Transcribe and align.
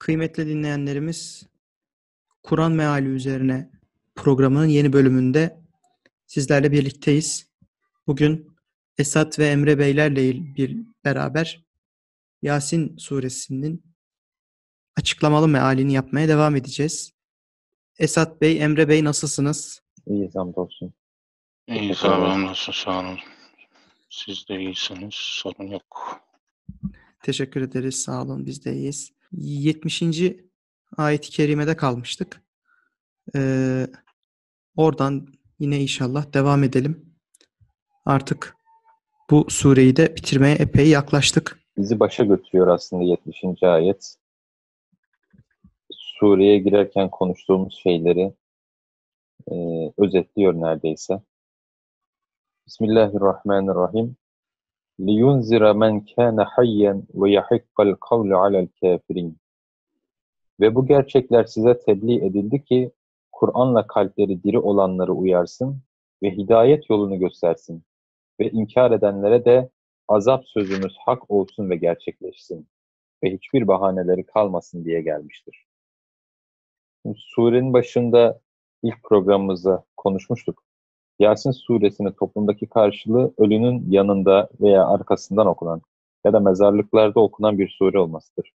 Kıymetli 0.00 0.46
dinleyenlerimiz, 0.46 1.46
Kur'an 2.42 2.72
meali 2.72 3.08
üzerine 3.08 3.70
programının 4.14 4.66
yeni 4.66 4.92
bölümünde 4.92 5.60
sizlerle 6.26 6.72
birlikteyiz. 6.72 7.50
Bugün 8.06 8.56
Esat 8.98 9.38
ve 9.38 9.46
Emre 9.46 9.78
Beylerle 9.78 10.34
bir 10.56 10.76
beraber 11.04 11.64
Yasin 12.42 12.96
suresinin 12.96 13.84
açıklamalı 14.96 15.48
mealini 15.48 15.92
yapmaya 15.92 16.28
devam 16.28 16.56
edeceğiz. 16.56 17.12
Esat 17.98 18.40
Bey, 18.40 18.62
Emre 18.62 18.88
Bey 18.88 19.04
nasılsınız? 19.04 19.82
İyi 20.06 20.30
hamdolsun. 20.34 20.94
İyi 21.68 21.94
sağ 21.94 22.18
olun. 22.18 22.46
Nasıl 22.46 22.72
sağ 22.72 23.00
olun. 23.00 23.18
Siz 24.10 24.48
de 24.48 24.60
iyisiniz. 24.60 25.14
Sorun 25.14 25.66
yok. 25.66 26.20
Teşekkür 27.22 27.62
ederiz. 27.62 28.02
Sağ 28.02 28.22
olun. 28.22 28.46
Biz 28.46 28.64
de 28.64 28.72
iyiyiz. 28.72 29.19
70. 29.32 30.02
ayet-i 30.96 31.30
kerimede 31.30 31.76
kalmıştık. 31.76 32.42
Ee, 33.36 33.86
oradan 34.76 35.26
yine 35.58 35.80
inşallah 35.80 36.34
devam 36.34 36.64
edelim. 36.64 37.14
Artık 38.04 38.56
bu 39.30 39.46
sureyi 39.50 39.96
de 39.96 40.16
bitirmeye 40.16 40.54
epey 40.54 40.88
yaklaştık. 40.88 41.60
Bizi 41.76 42.00
başa 42.00 42.24
götürüyor 42.24 42.68
aslında 42.68 43.02
70. 43.02 43.62
ayet. 43.62 44.16
Sureye 45.92 46.58
girerken 46.58 47.10
konuştuğumuz 47.10 47.78
şeyleri 47.82 48.34
e, 49.50 49.54
özetliyor 49.98 50.54
neredeyse. 50.54 51.22
Bismillahirrahmanirrahim. 52.66 54.16
لِيُنْزِرَ 54.99 55.63
مَنْ 55.73 55.93
كَانَ 56.13 56.37
حَيًّا 56.53 56.93
وَيَحِقَّ 57.19 57.77
الْقَوْلُ 57.87 58.29
عَلَى 58.33 58.67
الْكَافِرِينَ 58.67 59.33
Ve 60.59 60.75
bu 60.75 60.85
gerçekler 60.85 61.43
size 61.43 61.79
tebliğ 61.79 62.25
edildi 62.25 62.63
ki, 62.63 62.91
Kur'an'la 63.31 63.87
kalpleri 63.87 64.43
diri 64.43 64.59
olanları 64.59 65.13
uyarsın 65.13 65.81
ve 66.23 66.31
hidayet 66.31 66.89
yolunu 66.89 67.19
göstersin. 67.19 67.83
Ve 68.39 68.49
inkar 68.49 68.91
edenlere 68.91 69.45
de 69.45 69.69
azap 70.07 70.47
sözümüz 70.47 70.97
hak 71.05 71.31
olsun 71.31 71.69
ve 71.69 71.75
gerçekleşsin. 71.75 72.67
Ve 73.23 73.33
hiçbir 73.33 73.67
bahaneleri 73.67 74.25
kalmasın 74.25 74.85
diye 74.85 75.01
gelmiştir. 75.01 75.65
Şimdi, 77.01 77.17
surenin 77.19 77.73
başında 77.73 78.41
ilk 78.83 79.03
programımızda 79.03 79.83
konuşmuştuk. 79.97 80.63
Yasin 81.20 81.50
suresinin 81.50 82.12
toplumdaki 82.12 82.66
karşılığı 82.66 83.34
ölünün 83.38 83.90
yanında 83.90 84.48
veya 84.60 84.86
arkasından 84.86 85.46
okunan 85.46 85.82
ya 86.24 86.32
da 86.32 86.40
mezarlıklarda 86.40 87.20
okunan 87.20 87.58
bir 87.58 87.68
sure 87.68 87.98
olmasıdır. 87.98 88.52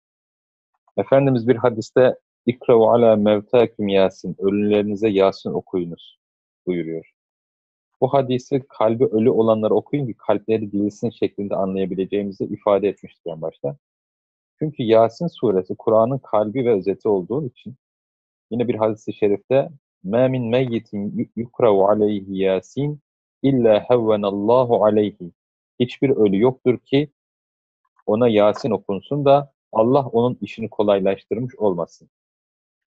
Efendimiz 0.98 1.48
bir 1.48 1.56
hadiste 1.56 2.16
İkrav 2.46 2.82
ala 2.82 3.16
mevtaküm 3.16 3.88
Yasin, 3.88 4.36
ölülerinize 4.40 5.10
Yasin 5.10 5.50
okuyunuz 5.50 6.20
buyuruyor. 6.66 7.12
Bu 8.02 8.14
hadisi 8.14 8.64
kalbi 8.70 9.06
ölü 9.06 9.30
olanlara 9.30 9.74
okuyun 9.74 10.08
ki 10.08 10.14
kalpleri 10.18 10.72
dilsin 10.72 11.10
şeklinde 11.10 11.56
anlayabileceğimizi 11.56 12.44
ifade 12.46 12.88
etmiştir 12.88 13.32
en 13.32 13.42
başta. 13.42 13.78
Çünkü 14.60 14.84
Yasin 14.84 15.28
suresi 15.28 15.76
Kur'an'ın 15.76 16.18
kalbi 16.18 16.66
ve 16.66 16.74
özeti 16.74 17.08
olduğu 17.10 17.46
için 17.46 17.76
yine 18.52 18.68
bir 18.68 18.76
hadis-i 18.76 19.14
şerifte 19.14 19.70
مَا 20.05 20.29
مِنْ 20.35 20.43
مَيِّتٍ 20.55 20.89
يُكْرَوْ 21.43 21.77
عَلَيْهِ 21.91 22.27
يَاسِينَ 22.45 22.91
اِلَّا 23.45 23.75
هَوَّنَ 23.91 24.23
اللّٰهُ 24.33 24.69
عَلَيْهِ 24.85 25.31
Hiçbir 25.81 26.11
ölü 26.11 26.41
yoktur 26.41 26.79
ki 26.79 27.11
ona 28.07 28.29
Yasin 28.29 28.71
okunsun 28.71 29.25
da 29.25 29.53
Allah 29.73 30.07
onun 30.07 30.39
işini 30.41 30.71
kolaylaştırmış 30.71 31.55
olmasın. 31.55 32.11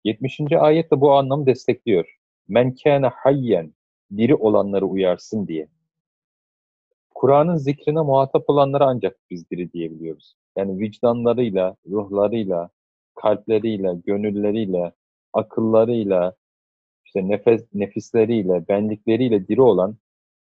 70. 0.03 0.39
ayet 0.51 0.91
de 0.91 1.01
bu 1.01 1.13
anlamı 1.13 1.45
destekliyor. 1.45 2.17
Men 2.47 2.75
kâne 2.75 3.07
hayyen 3.07 3.73
diri 4.17 4.35
olanları 4.35 4.85
uyarsın 4.85 5.47
diye. 5.47 5.67
Kur'an'ın 7.15 7.55
zikrine 7.55 8.01
muhatap 8.01 8.49
olanlara 8.49 8.85
ancak 8.85 9.17
biz 9.29 9.49
diri 9.49 9.73
diyebiliyoruz. 9.73 10.35
Yani 10.57 10.79
vicdanlarıyla, 10.79 11.75
ruhlarıyla, 11.89 12.69
kalpleriyle, 13.15 13.95
gönülleriyle, 14.05 14.91
akıllarıyla, 15.33 16.35
işte 17.04 17.28
nefes, 17.28 17.64
nefisleriyle, 17.74 18.68
benlikleriyle 18.68 19.48
diri 19.48 19.62
olan, 19.62 19.96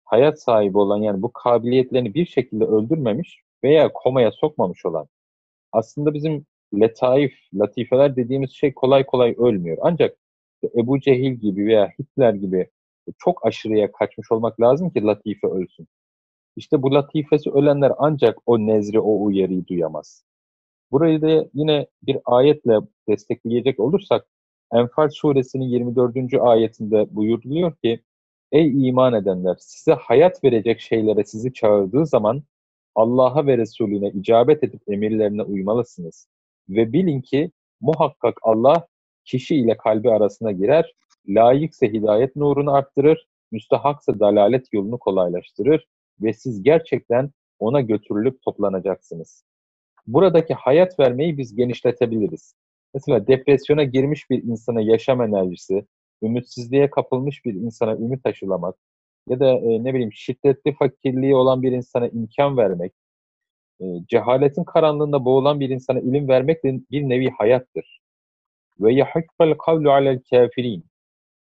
hayat 0.05 0.43
sahibi 0.43 0.79
olan 0.79 0.99
yani 1.03 1.23
bu 1.23 1.33
kabiliyetlerini 1.33 2.15
bir 2.15 2.27
şekilde 2.27 2.65
öldürmemiş 2.65 3.43
veya 3.65 3.93
komaya 3.93 4.33
sokmamış 4.33 4.87
olan, 4.87 5.09
aslında 5.73 6.15
bizim 6.15 6.47
letaif, 6.75 7.35
latifeler 7.55 8.17
dediğimiz 8.17 8.51
şey 8.51 8.75
kolay 8.75 9.07
kolay 9.07 9.35
ölmüyor. 9.39 9.79
Ancak 9.81 10.17
Ebu 10.77 11.01
Cehil 11.01 11.33
gibi 11.33 11.67
veya 11.67 11.93
Hitler 11.99 12.35
gibi 12.35 12.71
çok 13.19 13.47
aşırıya 13.47 13.93
kaçmış 13.93 14.33
olmak 14.33 14.61
lazım 14.61 14.91
ki 14.91 15.03
latife 15.03 15.47
ölsün. 15.47 15.89
İşte 16.57 16.83
bu 16.83 16.95
latifesi 16.95 17.51
ölenler 17.51 17.93
ancak 17.99 18.39
o 18.47 18.59
nezri, 18.59 19.01
o 19.01 19.25
uyarıyı 19.25 19.67
duyamaz. 19.67 20.25
Burayı 20.93 21.23
da 21.23 21.49
yine 21.55 21.87
bir 22.03 22.19
ayetle 22.25 22.79
destekleyecek 23.09 23.81
olursak 23.81 24.27
Enfal 24.73 25.09
suresinin 25.09 25.65
24. 25.65 26.35
ayetinde 26.41 27.15
buyuruluyor 27.15 27.75
ki 27.77 28.01
Ey 28.53 28.89
iman 28.89 29.15
edenler 29.15 29.57
size 29.59 29.93
hayat 29.93 30.45
verecek 30.45 30.81
şeylere 30.81 31.25
sizi 31.25 31.53
çağırdığı 31.53 32.07
zaman 32.07 32.43
Allah'a 32.95 33.47
ve 33.47 33.59
Resulüne 33.59 34.11
icabet 34.11 34.65
edip 34.65 34.83
emirlerine 34.89 35.43
uymalısınız. 35.43 36.29
Ve 36.69 36.93
bilin 36.93 37.21
ki 37.21 37.51
muhakkak 37.81 38.39
Allah 38.43 38.87
kişi 39.25 39.57
ile 39.57 39.77
kalbi 39.77 40.11
arasına 40.11 40.53
girer, 40.53 40.95
layıksa 41.29 41.87
hidayet 41.87 42.37
nurunu 42.37 42.73
arttırır, 42.75 43.27
müstahaksa 43.53 44.21
dalalet 44.21 44.73
yolunu 44.73 44.99
kolaylaştırır 44.99 45.87
ve 46.21 46.33
siz 46.33 46.63
gerçekten 46.63 47.31
ona 47.59 47.81
götürülüp 47.81 48.43
toplanacaksınız. 48.43 49.45
Buradaki 50.07 50.55
hayat 50.55 50.99
vermeyi 51.01 51.39
biz 51.39 51.57
genişletebiliriz. 51.57 52.55
Mesela 52.95 53.27
depresyona 53.27 53.85
girmiş 53.85 54.31
bir 54.31 54.43
insana 54.43 54.81
yaşam 54.81 55.23
enerjisi, 55.23 55.87
ümitsizliğe 56.23 56.91
kapılmış 56.91 57.45
bir 57.45 57.55
insana 57.55 57.93
ümit 57.97 58.27
aşılamak 58.27 58.77
ya 59.29 59.41
da 59.41 59.51
e, 59.51 59.85
ne 59.85 59.95
bileyim 59.95 60.13
şiddetli 60.13 60.75
fakirliği 60.75 61.35
olan 61.35 61.63
bir 61.63 61.73
insana 61.73 62.09
imkan 62.09 62.57
vermek, 62.57 62.93
e, 63.81 63.85
cehaletin 64.09 64.65
karanlığında 64.65 65.25
boğulan 65.25 65.61
bir 65.61 65.71
insana 65.71 66.01
ilim 66.01 66.29
vermek 66.29 66.65
de 66.65 66.81
bir 66.91 67.03
nevi 67.09 67.31
hayattır. 67.31 68.01
Ve 68.81 68.95
yahakkal 68.95 69.55
kavlu 69.55 69.93
alel 69.93 70.21
kafirin 70.31 70.85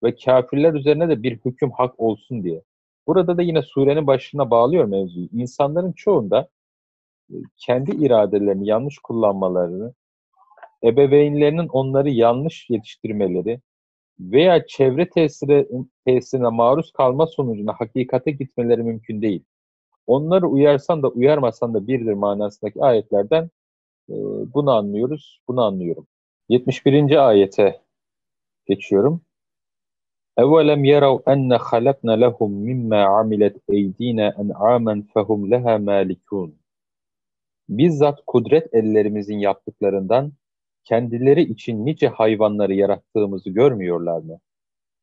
ve 0.04 0.16
kafirler 0.16 0.74
üzerine 0.74 1.10
de 1.10 1.24
bir 1.24 1.40
hüküm 1.46 1.72
hak 1.72 2.00
olsun 2.00 2.44
diye. 2.44 2.62
Burada 3.08 3.38
da 3.38 3.42
yine 3.42 3.62
surenin 3.62 4.08
başına 4.08 4.52
bağlıyor 4.52 4.86
mevzuyu. 4.86 5.30
İnsanların 5.34 5.92
çoğunda 5.92 6.50
e, 7.32 7.36
kendi 7.58 8.06
iradelerini 8.06 8.68
yanlış 8.68 9.00
kullanmalarını, 9.00 9.94
ebeveynlerinin 10.84 11.68
onları 11.68 12.10
yanlış 12.10 12.70
yetiştirmeleri 12.70 13.60
veya 14.20 14.66
çevre 14.68 15.10
tesiri, 15.10 15.68
tesirine 16.06 16.50
maruz 16.50 16.92
kalma 16.92 17.28
sonucunda 17.28 17.74
hakikate 17.74 18.32
gitmeleri 18.32 18.84
mümkün 18.84 19.22
değil. 19.22 19.44
Onları 20.08 20.48
uyarsan 20.48 21.04
da 21.04 21.08
uyarmasan 21.08 21.74
da 21.74 21.88
birdir 21.88 22.14
manasındaki 22.14 22.82
ayetlerden 22.82 23.50
e, 24.10 24.14
bunu 24.54 24.72
anlıyoruz, 24.72 25.42
bunu 25.48 25.64
anlıyorum. 25.64 26.08
71. 26.50 27.28
ayete 27.28 27.82
geçiyorum. 28.68 29.22
Evelem 30.38 30.84
yarav 30.86 31.20
enne 31.28 31.56
halakna 31.56 32.12
lehum 32.14 32.54
mimma 32.54 33.04
amilet 33.06 33.58
eydina 33.70 34.36
en'amen 34.38 35.02
fehum 35.14 35.52
leha 35.52 35.78
malikun. 35.78 36.56
Bizzat 37.70 38.20
kudret 38.28 38.74
ellerimizin 38.74 39.38
yaptıklarından 39.38 40.34
kendileri 40.88 41.42
için 41.42 41.86
nice 41.86 42.08
hayvanları 42.08 42.74
yarattığımızı 42.74 43.50
görmüyorlar 43.50 44.22
mı? 44.22 44.40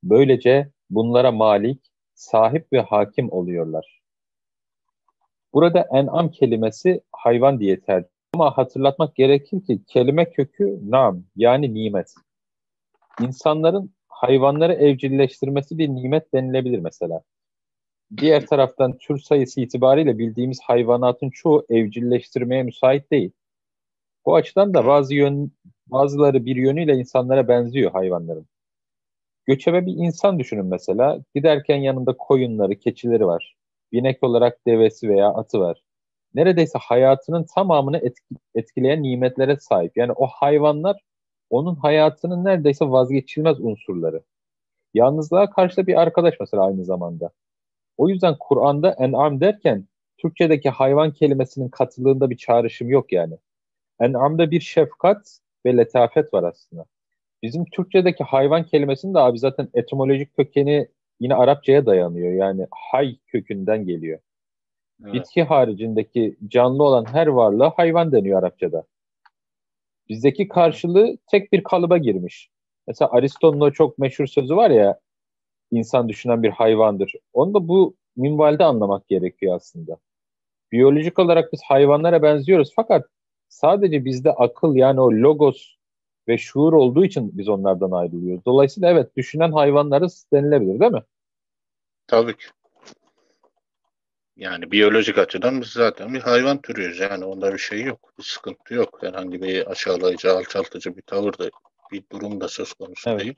Böylece 0.02 0.70
bunlara 0.90 1.32
malik, 1.32 1.81
sahip 2.14 2.72
ve 2.72 2.81
hakim 2.81 3.32
oluyorlar. 3.32 4.02
Burada 5.54 5.86
en'am 5.92 6.31
kelimesi 6.31 7.00
hayvan 7.12 7.60
diye 7.60 7.81
tercih 7.81 8.08
ama 8.34 8.58
hatırlatmak 8.58 9.16
gerekir 9.16 9.64
ki 9.64 9.84
kelime 9.86 10.31
kökü 10.31 10.78
nam 10.90 11.25
yani 11.36 11.75
nimet. 11.75 12.14
İnsanların 13.20 13.94
hayvanları 14.08 14.72
evcilleştirmesi 14.72 15.78
bir 15.78 15.88
nimet 15.88 16.34
denilebilir 16.34 16.78
mesela. 16.78 17.22
Diğer 18.16 18.46
taraftan 18.46 18.98
tür 18.98 19.19
sayısı 19.19 19.60
itibariyle 19.60 20.19
bildiğimiz 20.19 20.60
hayvanatın 20.60 21.30
çoğu 21.30 21.66
evcilleştirmeye 21.69 22.62
müsait 22.62 23.10
değil. 23.10 23.32
Bu 24.26 24.35
açıdan 24.35 24.75
da 24.75 24.87
bazı 24.87 25.15
yön, 25.15 25.53
bazıları 25.87 26.44
bir 26.44 26.56
yönüyle 26.56 26.94
insanlara 26.94 27.49
benziyor 27.49 27.91
hayvanların. 27.93 28.47
Göçebe 29.47 29.87
bir 29.87 29.93
insan 29.93 30.38
düşünün 30.38 30.67
mesela. 30.67 31.21
Giderken 31.35 31.76
yanında 31.76 32.17
koyunları, 32.17 32.79
keçileri 32.79 33.26
var. 33.26 33.56
Binek 33.93 34.23
olarak 34.23 34.67
devesi 34.67 35.09
veya 35.09 35.29
atı 35.29 35.61
var. 35.61 35.82
Neredeyse 36.35 36.79
hayatının 36.79 37.47
tamamını 37.55 38.03
etkileyen 38.55 39.03
nimetlere 39.03 39.56
sahip. 39.56 39.97
Yani 39.97 40.12
o 40.12 40.26
hayvanlar 40.26 41.00
onun 41.50 41.76
hayatının 41.76 42.44
neredeyse 42.44 42.85
vazgeçilmez 42.91 43.61
unsurları. 43.61 44.23
Yalnızlığa 44.94 45.50
karşı 45.50 45.76
da 45.76 45.87
bir 45.87 46.00
arkadaş 46.00 46.35
mesela 46.41 46.67
aynı 46.67 46.85
zamanda. 46.85 47.31
O 47.97 48.09
yüzden 48.09 48.37
Kur'an'da 48.41 48.97
en'am 48.99 49.41
derken 49.41 49.88
Türkçedeki 50.19 50.71
hayvan 50.71 51.12
kelimesinin 51.12 51.69
katılığında 51.69 52.31
bir 52.31 52.37
çağrışım 52.37 52.88
yok 52.91 53.12
yani. 53.12 53.38
En'am'da 54.00 54.50
bir 54.50 54.61
şefkat 54.61 55.38
ve 55.67 55.76
letafet 55.76 56.35
var 56.35 56.43
aslında. 56.43 56.85
Bizim 57.43 57.64
Türkçedeki 57.64 58.25
hayvan 58.25 58.64
kelimesinin 58.64 59.14
de 59.14 59.19
abi 59.19 59.38
zaten 59.38 59.69
etimolojik 59.75 60.37
kökeni 60.37 60.88
yine 61.20 61.35
Arapçaya 61.35 61.87
dayanıyor. 61.87 62.32
Yani 62.32 62.67
hay 62.70 63.17
kökünden 63.26 63.87
geliyor. 63.87 64.19
Evet. 65.02 65.14
Bitki 65.14 65.43
haricindeki 65.43 66.37
canlı 66.49 66.82
olan 66.82 67.05
her 67.12 67.26
varlığa 67.26 67.70
hayvan 67.70 68.12
deniyor 68.12 68.38
Arapçada. 68.38 68.85
Bizdeki 70.08 70.49
karşılığı 70.49 71.19
tek 71.31 71.52
bir 71.52 71.62
kalıba 71.62 71.99
girmiş. 71.99 72.50
Mesela 72.87 73.11
Aristo'nun 73.11 73.61
o 73.61 73.70
çok 73.70 73.99
meşhur 73.99 74.26
sözü 74.26 74.56
var 74.56 74.70
ya, 74.70 75.00
insan 75.70 76.08
düşünen 76.08 76.43
bir 76.43 76.50
hayvandır. 76.50 77.14
Onu 77.32 77.55
da 77.55 77.69
bu 77.69 77.97
minvalde 78.17 78.64
anlamak 78.64 79.08
gerekiyor 79.08 79.56
aslında. 79.56 79.97
Biyolojik 80.73 81.19
olarak 81.19 81.52
biz 81.52 81.62
hayvanlara 81.62 82.23
benziyoruz 82.23 82.73
fakat 82.76 83.06
sadece 83.54 84.04
bizde 84.04 84.32
akıl 84.32 84.74
yani 84.74 85.00
o 85.00 85.10
logos 85.10 85.74
ve 86.28 86.38
şuur 86.38 86.72
olduğu 86.72 87.04
için 87.04 87.38
biz 87.38 87.48
onlardan 87.48 87.90
ayrılıyoruz. 87.90 88.44
Dolayısıyla 88.46 88.90
evet 88.90 89.16
düşünen 89.16 89.52
hayvanlarız 89.52 90.26
denilebilir 90.32 90.80
değil 90.80 90.92
mi? 90.92 91.02
Tabii 92.06 92.36
ki. 92.36 92.44
Yani 94.36 94.70
biyolojik 94.70 95.18
açıdan 95.18 95.60
biz 95.60 95.68
zaten 95.68 96.14
bir 96.14 96.20
hayvan 96.20 96.60
türüyüz. 96.60 97.00
Yani 97.00 97.24
onda 97.24 97.52
bir 97.52 97.58
şey 97.58 97.82
yok. 97.82 98.12
Bir 98.18 98.22
sıkıntı 98.22 98.74
yok. 98.74 98.98
Herhangi 99.02 99.42
bir 99.42 99.70
aşağılayıcı, 99.70 100.32
alçaltıcı 100.32 100.96
bir 100.96 101.02
tavır 101.02 101.38
da 101.38 101.50
bir 101.92 102.02
durum 102.12 102.40
da 102.40 102.48
söz 102.48 102.72
konusu 102.72 103.10
evet. 103.10 103.20
değil. 103.20 103.34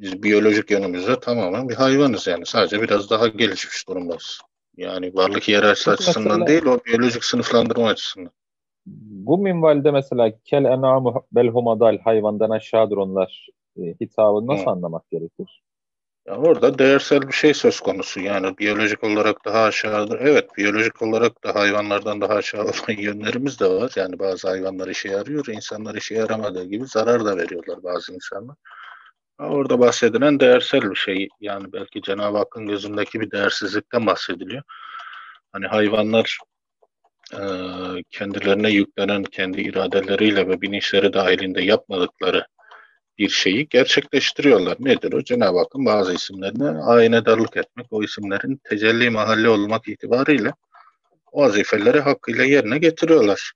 Biz 0.00 0.22
biyolojik 0.22 0.70
yönümüzde 0.70 1.20
tamamen 1.20 1.68
bir 1.68 1.74
hayvanız 1.74 2.26
yani. 2.26 2.46
Sadece 2.46 2.82
biraz 2.82 3.10
daha 3.10 3.28
gelişmiş 3.28 3.88
durumdayız. 3.88 4.40
Yani 4.76 5.14
varlık 5.14 5.48
hiyerarşisi 5.48 5.90
açısından 5.90 6.46
değil, 6.46 6.64
o 6.64 6.84
biyolojik 6.84 7.24
sınıflandırma 7.24 7.88
açısından. 7.88 8.32
Bu 8.86 9.38
minvalde 9.38 9.90
mesela 9.90 10.32
kel 10.44 10.64
enamu 10.64 11.26
belhumadal 11.32 11.98
hayvandan 11.98 12.50
aşağıdır 12.50 12.96
onlar 12.96 13.48
e, 13.76 13.82
hitabını 13.82 14.46
nasıl 14.46 14.66
Hı. 14.66 14.70
anlamak 14.70 15.10
gerekir? 15.10 15.62
Ya 16.26 16.36
orada 16.36 16.78
değersel 16.78 17.28
bir 17.28 17.32
şey 17.32 17.54
söz 17.54 17.80
konusu. 17.80 18.20
Yani 18.20 18.58
biyolojik 18.58 19.04
olarak 19.04 19.44
daha 19.44 19.62
aşağıdır. 19.62 20.20
Evet, 20.20 20.56
biyolojik 20.56 21.02
olarak 21.02 21.44
da 21.44 21.54
hayvanlardan 21.54 22.20
daha 22.20 22.34
aşağı 22.34 22.64
olan 22.64 22.72
yönlerimiz 22.98 23.60
de 23.60 23.66
var. 23.70 23.92
Yani 23.96 24.18
bazı 24.18 24.48
hayvanlar 24.48 24.88
işe 24.88 25.08
yarıyor, 25.08 25.46
insanlar 25.46 25.94
işe 25.94 26.14
yaramadığı 26.14 26.64
gibi 26.64 26.86
zarar 26.86 27.24
da 27.24 27.36
veriyorlar 27.36 27.82
bazı 27.82 28.14
insanlar. 28.14 28.56
Orada 29.38 29.78
bahsedilen 29.78 30.40
değersel 30.40 30.90
bir 30.90 30.96
şey. 30.96 31.28
Yani 31.40 31.72
belki 31.72 32.02
Cenab-ı 32.02 32.38
Hakk'ın 32.38 32.66
gözündeki 32.66 33.20
bir 33.20 33.30
değersizlikten 33.30 34.06
bahsediliyor. 34.06 34.62
Hani 35.52 35.66
hayvanlar 35.66 36.38
kendilerine 38.10 38.70
yüklenen 38.70 39.24
kendi 39.24 39.60
iradeleriyle 39.60 40.48
ve 40.48 40.60
bilinçleri 40.60 41.12
dahilinde 41.12 41.62
yapmadıkları 41.62 42.46
bir 43.18 43.28
şeyi 43.28 43.68
gerçekleştiriyorlar. 43.68 44.76
Nedir 44.80 45.12
o? 45.12 45.24
Cenab-ı 45.24 45.58
Hakk'ın 45.58 45.86
bazı 45.86 46.14
isimlerine 46.14 46.68
aynedarlık 46.68 47.56
etmek, 47.56 47.86
o 47.90 48.02
isimlerin 48.02 48.60
tecelli 48.64 49.10
mahalli 49.10 49.48
olmak 49.48 49.88
itibariyle 49.88 50.52
o 51.32 51.40
vazifeleri 51.40 52.00
hakkıyla 52.00 52.44
yerine 52.44 52.78
getiriyorlar. 52.78 53.52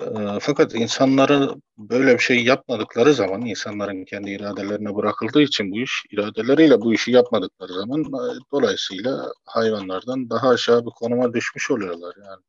E, 0.00 0.38
fakat 0.40 0.74
insanları 0.74 1.54
böyle 1.78 2.14
bir 2.14 2.18
şey 2.18 2.44
yapmadıkları 2.44 3.14
zaman, 3.14 3.40
insanların 3.40 4.04
kendi 4.04 4.30
iradelerine 4.30 4.94
bırakıldığı 4.94 5.42
için 5.42 5.70
bu 5.72 5.78
iş, 5.78 6.04
iradeleriyle 6.10 6.80
bu 6.80 6.94
işi 6.94 7.10
yapmadıkları 7.10 7.72
zaman 7.72 8.00
e, 8.00 8.38
dolayısıyla 8.52 9.32
hayvanlardan 9.44 10.30
daha 10.30 10.48
aşağı 10.48 10.86
bir 10.86 10.90
konuma 10.90 11.34
düşmüş 11.34 11.70
oluyorlar 11.70 12.14
yani. 12.16 12.42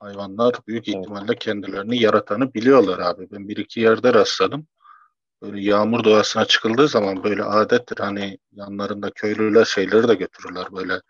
Hayvanlar 0.00 0.54
büyük 0.66 0.88
ihtimalle 0.88 1.36
kendilerini 1.36 2.02
yaratanı 2.02 2.54
biliyorlar 2.54 2.98
abi. 2.98 3.28
Ben 3.32 3.48
bir 3.48 3.56
iki 3.56 3.80
yerde 3.80 4.14
rastladım. 4.14 4.66
Böyle 5.42 5.60
yağmur 5.62 6.04
doğasına 6.04 6.44
çıkıldığı 6.44 6.88
zaman 6.88 7.24
böyle 7.24 7.44
adettir 7.44 7.96
hani 7.98 8.38
yanlarında 8.52 9.10
köylüler 9.10 9.64
şeyleri 9.64 10.08
de 10.08 10.14
götürürler 10.14 10.66
böyle 10.72 11.00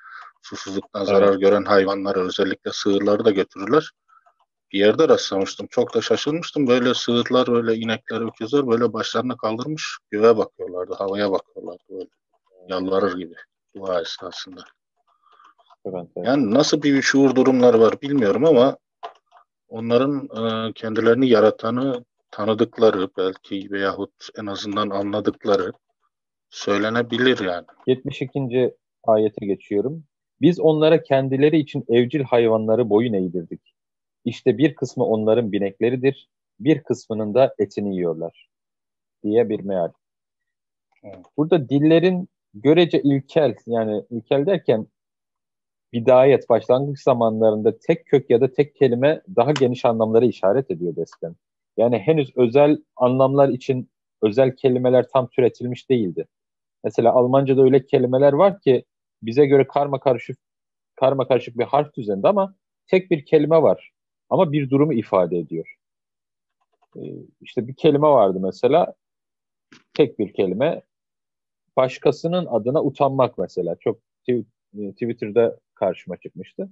susuzluktan 0.43 1.01
evet. 1.01 1.09
zarar 1.09 1.35
gören 1.35 1.65
hayvanları 1.65 2.21
özellikle 2.21 2.71
sığırları 2.73 3.25
da 3.25 3.31
götürürler. 3.31 3.91
Bir 4.73 4.79
yerde 4.79 5.09
rastlamıştım. 5.09 5.67
Çok 5.71 5.95
da 5.95 6.01
şaşırmıştım. 6.01 6.67
Böyle 6.67 6.95
sığırlar, 6.95 7.47
böyle 7.47 7.77
inekler, 7.77 8.29
öküzler 8.29 8.67
böyle 8.67 8.93
başlarını 8.93 9.37
kaldırmış 9.37 9.99
göğe 10.11 10.37
bakıyorlardı. 10.37 10.95
Havaya 10.95 11.33
bakıyorlardı 11.33 11.83
böyle. 11.91 12.09
Yalvarır 12.69 13.19
gibi 13.19 13.35
dua 13.77 14.01
esnasında. 14.01 14.65
Evet, 15.85 16.07
evet. 16.17 16.27
Yani 16.27 16.55
nasıl 16.55 16.83
bir 16.83 17.03
şuur 17.03 17.35
durumlar 17.35 17.75
var 17.75 18.01
bilmiyorum 18.03 18.45
ama 18.45 18.77
onların 19.69 20.29
e, 20.69 20.73
kendilerini 20.73 21.29
yaratanı 21.29 22.05
tanıdıkları 22.31 23.09
belki 23.17 23.69
veyahut 23.71 24.29
en 24.39 24.47
azından 24.47 24.91
anladıkları 24.91 25.73
söylenebilir 26.51 27.45
yani. 27.45 27.67
72. 27.87 28.75
ayete 29.05 29.47
geçiyorum. 29.47 30.05
Biz 30.41 30.61
onlara 30.61 31.03
kendileri 31.03 31.59
için 31.59 31.85
evcil 31.89 32.23
hayvanları 32.23 32.91
boyun 32.91 33.13
eğdirdik. 33.13 33.72
İşte 34.25 34.59
bir 34.59 34.75
kısmı 34.75 35.05
onların 35.05 35.53
binekleridir, 35.53 36.29
bir 36.61 36.83
kısmının 36.83 37.35
da 37.35 37.55
etini 37.59 37.97
yiyorlar 37.97 38.49
diye 39.23 39.49
bir 39.49 39.61
meal. 39.61 39.93
Burada 41.37 41.69
dillerin 41.69 42.29
görece 42.55 43.03
ilkel 43.03 43.55
yani 43.67 44.05
ilkel 44.11 44.47
derken 44.47 44.87
bidayet, 45.93 46.49
başlangıç 46.49 47.03
zamanlarında 47.03 47.79
tek 47.79 48.07
kök 48.07 48.31
ya 48.31 48.41
da 48.41 48.53
tek 48.53 48.77
kelime 48.77 49.23
daha 49.37 49.53
geniş 49.53 49.85
anlamlara 49.85 50.25
işaret 50.25 50.71
ediyor 50.71 50.97
desken. 50.97 51.37
Yani 51.77 51.99
henüz 51.99 52.37
özel 52.37 52.83
anlamlar 52.97 53.49
için 53.49 53.91
özel 54.23 54.57
kelimeler 54.57 55.07
tam 55.13 55.29
türetilmiş 55.29 55.91
değildi. 55.91 56.27
Mesela 56.85 57.13
Almanca'da 57.13 57.63
öyle 57.63 57.87
kelimeler 57.87 58.33
var 58.33 58.61
ki 58.61 58.85
bize 59.23 59.47
göre 59.47 59.67
karma 59.67 60.01
karışık 60.01 60.39
karma 60.95 61.29
karışık 61.29 61.59
bir 61.59 61.65
harf 61.65 61.95
düzeninde 61.95 62.29
ama 62.29 62.55
tek 62.87 63.11
bir 63.11 63.25
kelime 63.25 63.63
var. 63.63 63.93
Ama 64.33 64.53
bir 64.53 64.71
durumu 64.71 64.93
ifade 64.93 65.39
ediyor. 65.39 65.77
Ee, 66.97 67.01
işte 67.41 67.69
bir 67.69 67.75
kelime 67.75 68.09
vardı 68.09 68.39
mesela 68.43 68.95
tek 69.95 70.19
bir 70.19 70.33
kelime 70.33 70.83
başkasının 71.77 72.47
adına 72.47 72.83
utanmak 72.83 73.39
mesela 73.39 73.77
çok 73.81 73.99
e, 74.29 74.43
Twitter'da 74.93 75.59
karşıma 75.75 76.17
çıkmıştı. 76.17 76.71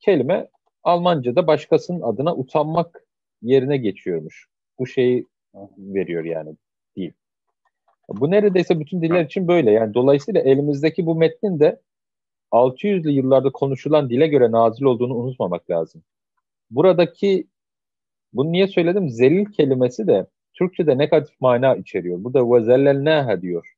Kelime 0.00 0.48
Almanca'da 0.84 1.46
başkasının 1.46 2.00
adına 2.00 2.36
utanmak 2.36 3.04
yerine 3.42 3.76
geçiyormuş. 3.76 4.48
Bu 4.78 4.86
şeyi 4.86 5.26
veriyor 5.78 6.24
yani 6.24 6.56
değil. 6.96 7.12
Bu 8.08 8.30
neredeyse 8.30 8.80
bütün 8.80 9.02
diller 9.02 9.24
için 9.24 9.48
böyle. 9.48 9.70
Yani 9.70 9.94
dolayısıyla 9.94 10.40
elimizdeki 10.40 11.06
bu 11.06 11.14
metnin 11.14 11.60
de 11.60 11.80
600'lü 12.52 13.10
yıllarda 13.10 13.52
konuşulan 13.52 14.10
dile 14.10 14.26
göre 14.26 14.50
nazil 14.50 14.84
olduğunu 14.84 15.14
unutmamak 15.14 15.70
lazım 15.70 16.02
Buradaki 16.69 17.47
bunu 18.33 18.51
niye 18.51 18.67
söyledim? 18.67 19.09
Zelil 19.09 19.45
kelimesi 19.45 20.07
de 20.07 20.27
Türkçe'de 20.53 20.97
negatif 20.97 21.41
mana 21.41 21.75
içeriyor. 21.75 22.23
Burada 22.23 22.51
ve 22.51 22.63
zellelnâhe 22.63 23.41
diyor. 23.41 23.73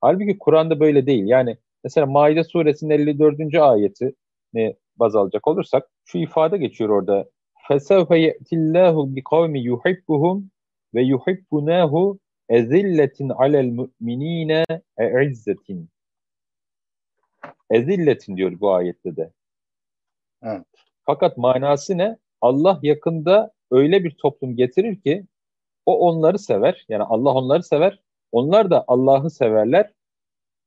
Halbuki 0.00 0.38
Kur'an'da 0.38 0.80
böyle 0.80 1.06
değil. 1.06 1.24
Yani 1.26 1.56
Mesela 1.84 2.06
Maide 2.06 2.44
suresinin 2.44 2.90
54. 2.90 3.54
ayeti 3.54 4.14
ne 4.52 4.76
baz 4.96 5.16
alacak 5.16 5.48
olursak 5.48 5.88
şu 6.04 6.18
ifade 6.18 6.56
geçiyor 6.56 6.90
orada. 6.90 7.30
فَسَوْفَ 7.68 8.08
يَأْتِ 8.08 8.48
اللّٰهُ 8.52 9.14
بِقَوْمِ 9.14 9.56
يُحِبُّهُمْ 9.58 10.44
ve 10.94 11.02
yuhibbunahu 11.02 12.18
ezilletin 12.48 13.28
alel 13.28 13.64
mu'minine 13.64 14.64
e'izzetin. 14.98 15.88
Ezilletin 17.70 18.36
diyor 18.36 18.60
bu 18.60 18.74
ayette 18.74 19.16
de. 19.16 19.32
Evet. 20.42 20.66
Fakat 21.02 21.36
manası 21.36 21.98
ne? 21.98 22.18
Allah 22.41 22.79
yakında 22.83 23.51
öyle 23.71 24.03
bir 24.03 24.11
toplum 24.11 24.55
getirir 24.55 25.01
ki 25.01 25.25
o 25.85 25.99
onları 25.99 26.39
sever. 26.39 26.85
Yani 26.89 27.03
Allah 27.03 27.33
onları 27.33 27.63
sever. 27.63 27.99
Onlar 28.31 28.71
da 28.71 28.85
Allah'ı 28.87 29.29
severler 29.29 29.93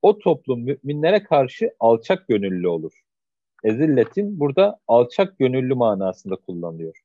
o 0.03 0.19
toplum 0.19 0.61
müminlere 0.61 1.23
karşı 1.23 1.71
alçak 1.81 2.29
gönüllü 2.29 2.69
olur. 2.69 2.93
Ezilletin 3.65 4.41
burada 4.41 4.79
alçak 4.89 5.39
gönüllü 5.39 5.75
manasında 5.75 6.37
kullanılıyor. 6.37 7.03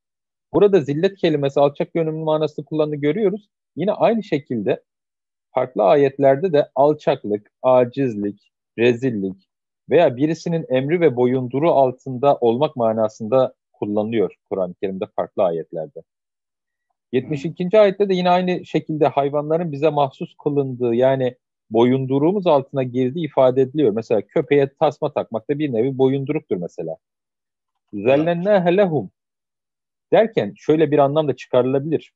Burada 0.53 0.81
zillet 0.81 1.17
kelimesi 1.17 1.59
alçak 1.59 1.93
gönüllü 1.93 2.23
manasında 2.23 2.65
kullanıldığını 2.65 3.01
görüyoruz. 3.01 3.49
Yine 3.75 3.91
aynı 3.91 4.23
şekilde 4.23 4.83
farklı 5.53 5.83
ayetlerde 5.83 6.53
de 6.53 6.69
alçaklık, 6.75 7.51
acizlik, 7.63 8.51
rezillik 8.77 9.49
veya 9.89 10.17
birisinin 10.17 10.65
emri 10.69 11.01
ve 11.01 11.15
boyunduru 11.15 11.71
altında 11.71 12.35
olmak 12.35 12.75
manasında 12.75 13.53
kullanılıyor 13.79 14.35
Kur'an-ı 14.49 14.73
Kerim'de 14.73 15.05
farklı 15.15 15.43
ayetlerde. 15.43 16.03
72. 17.11 17.79
ayette 17.79 18.09
de 18.09 18.13
yine 18.13 18.29
aynı 18.29 18.65
şekilde 18.65 19.07
hayvanların 19.07 19.71
bize 19.71 19.89
mahsus 19.89 20.35
kılındığı 20.43 20.95
yani 20.95 21.35
boyunduruğumuz 21.69 22.47
altına 22.47 22.83
girdiği 22.83 23.25
ifade 23.25 23.61
ediliyor. 23.61 23.91
Mesela 23.91 24.21
köpeğe 24.21 24.73
tasma 24.79 25.13
takmak 25.13 25.49
da 25.49 25.59
bir 25.59 25.73
nevi 25.73 25.97
boyunduruktur 25.97 26.57
mesela. 26.57 26.97
Zellennâhe 27.93 28.77
lehum 28.77 29.11
derken 30.13 30.53
şöyle 30.57 30.91
bir 30.91 30.97
anlam 30.97 31.27
da 31.27 31.35
çıkarılabilir. 31.35 32.13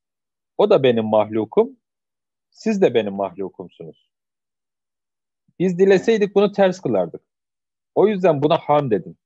O 0.58 0.70
da 0.70 0.82
benim 0.82 1.04
mahlukum, 1.04 1.76
siz 2.50 2.82
de 2.82 2.94
benim 2.94 3.12
mahlukumsunuz. 3.12 4.10
Biz 5.58 5.78
dileseydik 5.78 6.34
bunu 6.34 6.52
ters 6.52 6.80
kılardık. 6.80 7.22
O 7.94 8.08
yüzden 8.08 8.42
buna 8.42 8.58
ham 8.58 8.90
dedim. 8.90 9.16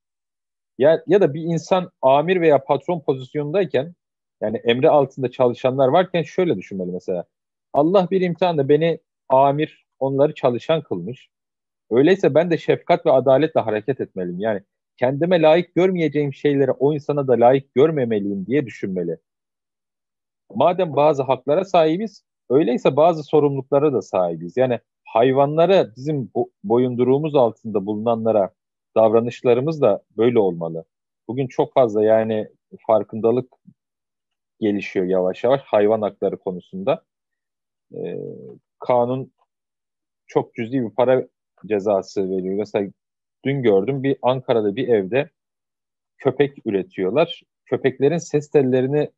Ya, 0.79 1.03
ya 1.07 1.21
da 1.21 1.35
bir 1.35 1.43
insan 1.43 1.91
amir 2.03 2.41
veya 2.41 2.65
patron 2.65 3.01
pozisyondayken 3.01 3.95
yani 4.41 4.57
emri 4.57 4.91
altında 4.91 5.31
çalışanlar 5.31 5.89
varken 5.89 6.23
şöyle 6.23 6.57
düşünmeli 6.57 6.93
mesela. 6.93 7.25
Allah 7.73 8.09
bir 8.11 8.21
imtihanda 8.21 8.69
beni 8.69 9.01
amir, 9.29 9.87
onları 9.99 10.35
çalışan 10.35 10.83
kılmış. 10.83 11.29
Öyleyse 11.91 12.35
ben 12.35 12.51
de 12.51 12.59
şefkat 12.59 13.07
ve 13.07 13.13
adaletle 13.13 13.61
hareket 13.61 14.01
etmeliyim. 14.01 14.41
Yani 14.41 14.61
kendime 14.97 15.43
layık 15.43 15.75
görmeyeceğim 15.75 16.35
şeyleri 16.35 16.71
o 16.73 16.95
insana 16.95 17.29
da 17.29 17.33
layık 17.33 17.75
görmemeliyim 17.75 18.47
diye 18.47 18.67
düşünmeli. 18.67 19.19
Madem 20.55 20.97
bazı 20.97 21.23
haklara 21.23 21.65
sahibiz, 21.65 22.25
öyleyse 22.51 22.97
bazı 22.97 23.23
sorumluluklara 23.23 23.93
da 23.93 24.03
sahibiz. 24.03 24.57
Yani 24.57 24.81
hayvanlara 25.05 25.97
bizim 25.97 26.31
boyunduruğumuz 26.65 27.35
altında 27.35 27.87
bulunanlara 27.87 28.51
davranışlarımız 28.97 29.83
da 29.83 30.03
böyle 30.17 30.39
olmalı. 30.39 30.85
Bugün 31.29 31.47
çok 31.47 31.75
fazla 31.75 32.05
yani 32.05 32.49
farkındalık 32.87 33.53
gelişiyor 34.61 35.07
yavaş 35.07 35.45
yavaş 35.45 35.61
hayvan 35.65 36.03
hakları 36.03 36.39
konusunda. 36.39 37.05
Ee, 37.95 38.19
kanun 38.79 39.33
çok 40.27 40.55
cüzi 40.55 40.83
bir 40.83 40.91
para 40.91 41.29
cezası 41.67 42.31
veriyor. 42.31 42.55
Mesela 42.59 42.91
dün 43.45 43.63
gördüm 43.63 44.03
bir 44.03 44.17
Ankara'da 44.23 44.77
bir 44.77 44.89
evde 44.89 45.31
köpek 46.19 46.67
üretiyorlar. 46.67 47.43
Köpeklerin 47.65 48.19
ses 48.19 48.51
tellerini 48.51 49.11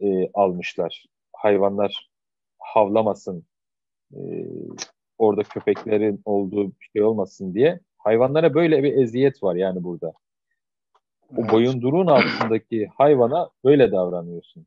e, 0.00 0.30
almışlar. 0.34 1.06
Hayvanlar 1.32 2.10
havlamasın, 2.58 3.44
e, 4.14 4.18
orada 5.18 5.42
köpeklerin 5.42 6.22
olduğu 6.24 6.66
bir 6.70 6.90
şey 6.92 7.02
olmasın 7.02 7.54
diye. 7.54 7.80
Hayvanlara 8.07 8.53
böyle 8.53 8.83
bir 8.83 8.97
eziyet 8.97 9.43
var 9.43 9.55
yani 9.55 9.83
burada. 9.83 10.13
O 11.37 11.49
boyunduruğun 11.49 12.07
altındaki 12.07 12.87
hayvana 12.97 13.49
böyle 13.65 13.91
davranıyorsun. 13.91 14.65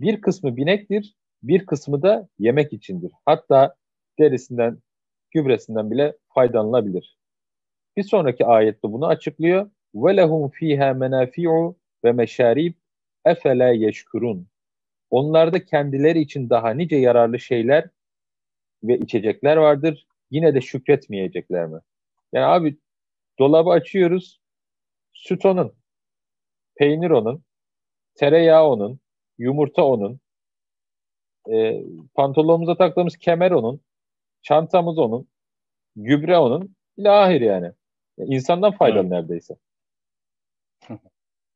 Bir 0.00 0.20
kısmı 0.20 0.56
binektir, 0.56 1.14
bir 1.42 1.66
kısmı 1.66 2.02
da 2.02 2.28
yemek 2.38 2.72
içindir. 2.72 3.12
Hatta 3.26 3.74
derisinden, 4.18 4.78
gübresinden 5.30 5.90
bile 5.90 6.16
faydalanılabilir. 6.34 7.18
Bir 7.96 8.02
sonraki 8.02 8.46
ayette 8.46 8.92
bunu 8.92 9.06
açıklıyor. 9.06 9.70
وَلَهُمْ 9.94 10.52
ف۪يهَا 10.52 10.98
مَنَافِعُ 10.98 11.74
ve 12.04 12.12
meşarib 12.12 12.74
efela 13.24 13.68
yeşkurun. 13.68 14.46
Onlarda 15.10 15.64
kendileri 15.64 16.20
için 16.20 16.50
daha 16.50 16.70
nice 16.70 16.96
yararlı 16.96 17.38
şeyler 17.38 17.88
ve 18.84 18.98
içecekler 18.98 19.56
vardır. 19.56 20.06
Yine 20.30 20.54
de 20.54 20.60
şükretmeyecekler 20.60 21.66
mi? 21.66 21.80
Yani 22.35 22.45
abi 22.45 22.77
dolabı 23.39 23.69
açıyoruz. 23.69 24.41
Süt 25.13 25.45
onun. 25.45 25.75
Peynir 26.75 27.09
onun. 27.09 27.43
Tereyağı 28.15 28.67
onun. 28.67 28.99
Yumurta 29.37 29.83
onun. 29.85 30.19
E, 31.51 31.83
pantolonumuza 32.13 32.77
taktığımız 32.77 33.17
kemer 33.17 33.51
onun. 33.51 33.81
Çantamız 34.41 34.97
onun. 34.97 35.27
Gübre 35.95 36.37
onun. 36.37 36.75
İlahir 36.97 37.41
yani. 37.41 37.71
İnsandan 38.17 38.71
faydalı 38.71 39.01
evet. 39.01 39.11
neredeyse. 39.11 39.55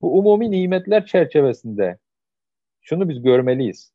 Bu 0.02 0.20
umumi 0.20 0.52
nimetler 0.52 1.06
çerçevesinde 1.06 1.98
şunu 2.82 3.10
biz 3.10 3.22
görmeliyiz. 3.22 3.94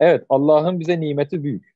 Evet 0.00 0.26
Allah'ın 0.28 0.80
bize 0.80 1.00
nimeti 1.00 1.44
büyük. 1.44 1.73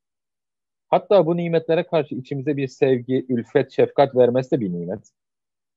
Hatta 0.88 1.26
bu 1.26 1.36
nimetlere 1.36 1.82
karşı 1.82 2.14
içimize 2.14 2.56
bir 2.56 2.68
sevgi, 2.68 3.26
ülfet, 3.28 3.72
şefkat 3.72 4.16
vermesi 4.16 4.50
de 4.50 4.60
bir 4.60 4.72
nimet. 4.72 5.10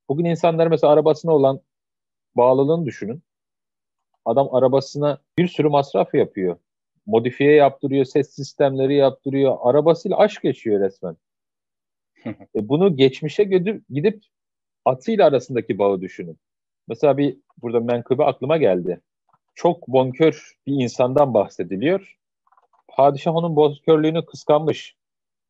Bugün 0.10 0.26
insanlar 0.26 0.68
mesela 0.68 0.94
arabasına 0.94 1.32
olan 1.32 1.62
bağlılığını 2.36 2.86
düşünün. 2.86 3.24
Adam 4.26 4.56
arabasına 4.56 5.18
bir 5.38 5.48
sürü 5.48 5.70
masraf 5.70 6.14
yapıyor. 6.14 6.58
Modifiye 7.06 7.56
yaptırıyor, 7.56 8.06
ses 8.06 8.30
sistemleri 8.36 8.96
yaptırıyor. 8.96 9.58
Arabasıyla 9.62 10.18
aşk 10.18 10.44
yaşıyor 10.44 10.82
resmen. 10.82 11.18
e 12.26 12.70
bunu 12.70 12.98
geçmişe 12.98 13.44
gidip, 13.44 13.84
gidip 13.90 14.24
atıyla 14.86 15.28
arasındaki 15.28 15.80
bağı 15.80 16.02
düşünün. 16.02 16.38
Mesela 16.88 17.18
bir 17.18 17.38
burada 17.62 17.80
menkıbe 17.80 18.24
aklıma 18.24 18.58
geldi. 18.58 19.02
Çok 19.56 19.88
bonkör 19.88 20.58
bir 20.68 20.74
insandan 20.74 21.34
bahsediliyor. 21.34 22.18
Padişah 22.88 23.36
onun 23.36 23.56
bonkörlüğünü 23.56 24.26
kıskanmış. 24.26 24.96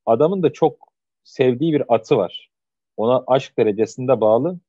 Adamın 0.06 0.44
da 0.44 0.54
çok 0.54 0.94
sevdiği 1.24 1.74
bir 1.74 1.94
atı 1.96 2.18
var. 2.18 2.50
Ona 2.98 3.24
aşk 3.28 3.58
derecesinde 3.58 4.22
bağlı. 4.22 4.60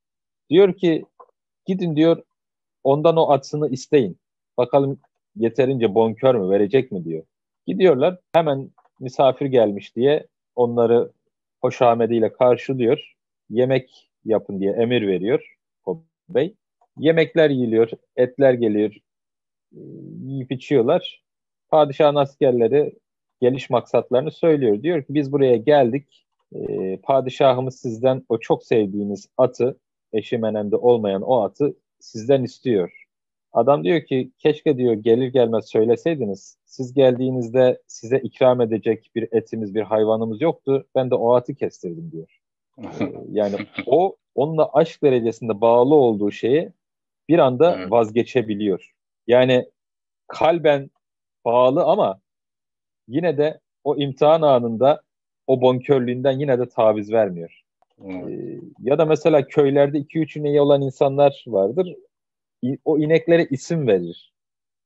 Diyor 0.50 0.74
ki 0.74 1.04
gidin 1.66 1.96
diyor 1.96 2.22
ondan 2.84 3.16
o 3.16 3.30
atını 3.30 3.68
isteyin. 3.68 4.18
Bakalım 4.58 5.00
yeterince 5.36 5.94
bonkör 5.94 6.34
mü 6.34 6.50
verecek 6.50 6.92
mi 6.92 7.04
diyor. 7.04 7.24
Gidiyorlar 7.66 8.18
hemen 8.32 8.70
misafir 9.00 9.46
gelmiş 9.46 9.96
diye 9.96 10.26
onları 10.54 11.12
hoşamediyle 11.60 12.32
karşılıyor. 12.32 13.14
Yemek 13.50 14.10
yapın 14.24 14.60
diye 14.60 14.72
emir 14.72 15.06
veriyor 15.06 15.56
o 15.84 16.02
bey. 16.28 16.54
Yemekler 16.98 17.50
yiyiliyor, 17.50 17.90
etler 18.16 18.54
geliyor, 18.54 18.96
yiyip 20.22 20.52
içiyorlar. 20.52 21.22
Padişahın 21.68 22.14
askerleri 22.14 22.94
geliş 23.42 23.70
maksatlarını 23.70 24.30
söylüyor. 24.30 24.82
Diyor 24.82 25.02
ki 25.02 25.14
biz 25.14 25.32
buraya 25.32 25.56
geldik. 25.56 26.26
E, 26.54 26.96
padişahımız 26.96 27.80
sizden 27.80 28.22
o 28.28 28.38
çok 28.38 28.64
sevdiğiniz 28.64 29.28
atı, 29.36 29.78
eşi 30.12 30.38
menemde 30.38 30.76
olmayan 30.76 31.22
o 31.22 31.42
atı 31.42 31.74
sizden 32.00 32.42
istiyor. 32.42 33.06
Adam 33.52 33.84
diyor 33.84 34.00
ki 34.04 34.30
keşke 34.38 34.76
diyor 34.76 34.92
gelir 34.92 35.28
gelmez 35.28 35.64
söyleseydiniz. 35.68 36.56
Siz 36.64 36.94
geldiğinizde 36.94 37.82
size 37.86 38.18
ikram 38.18 38.60
edecek 38.60 39.10
bir 39.14 39.28
etimiz, 39.32 39.74
bir 39.74 39.82
hayvanımız 39.82 40.40
yoktu. 40.40 40.86
Ben 40.94 41.10
de 41.10 41.14
o 41.14 41.34
atı 41.34 41.54
kestirdim 41.54 42.12
diyor. 42.12 42.38
ee, 42.78 43.12
yani 43.30 43.56
o 43.86 44.16
onunla 44.34 44.70
aşk 44.72 45.02
derecesinde 45.02 45.60
bağlı 45.60 45.94
olduğu 45.94 46.30
şeyi 46.30 46.72
bir 47.28 47.38
anda 47.38 47.76
evet. 47.76 47.90
vazgeçebiliyor. 47.90 48.92
Yani 49.26 49.66
kalben 50.26 50.90
bağlı 51.44 51.84
ama 51.84 52.20
yine 53.12 53.38
de 53.38 53.60
o 53.84 53.96
imtihan 53.96 54.42
anında 54.42 55.02
o 55.46 55.60
bonkörlüğünden 55.60 56.38
yine 56.38 56.58
de 56.58 56.68
taviz 56.68 57.12
vermiyor. 57.12 57.62
Hmm. 57.96 58.28
Ee, 58.28 58.60
ya 58.80 58.98
da 58.98 59.04
mesela 59.04 59.46
köylerde 59.46 59.98
2-3 59.98 60.38
ineği 60.38 60.60
olan 60.60 60.82
insanlar 60.82 61.44
vardır. 61.46 61.96
O 62.84 62.98
ineklere 62.98 63.44
isim 63.44 63.86
verir. 63.86 64.32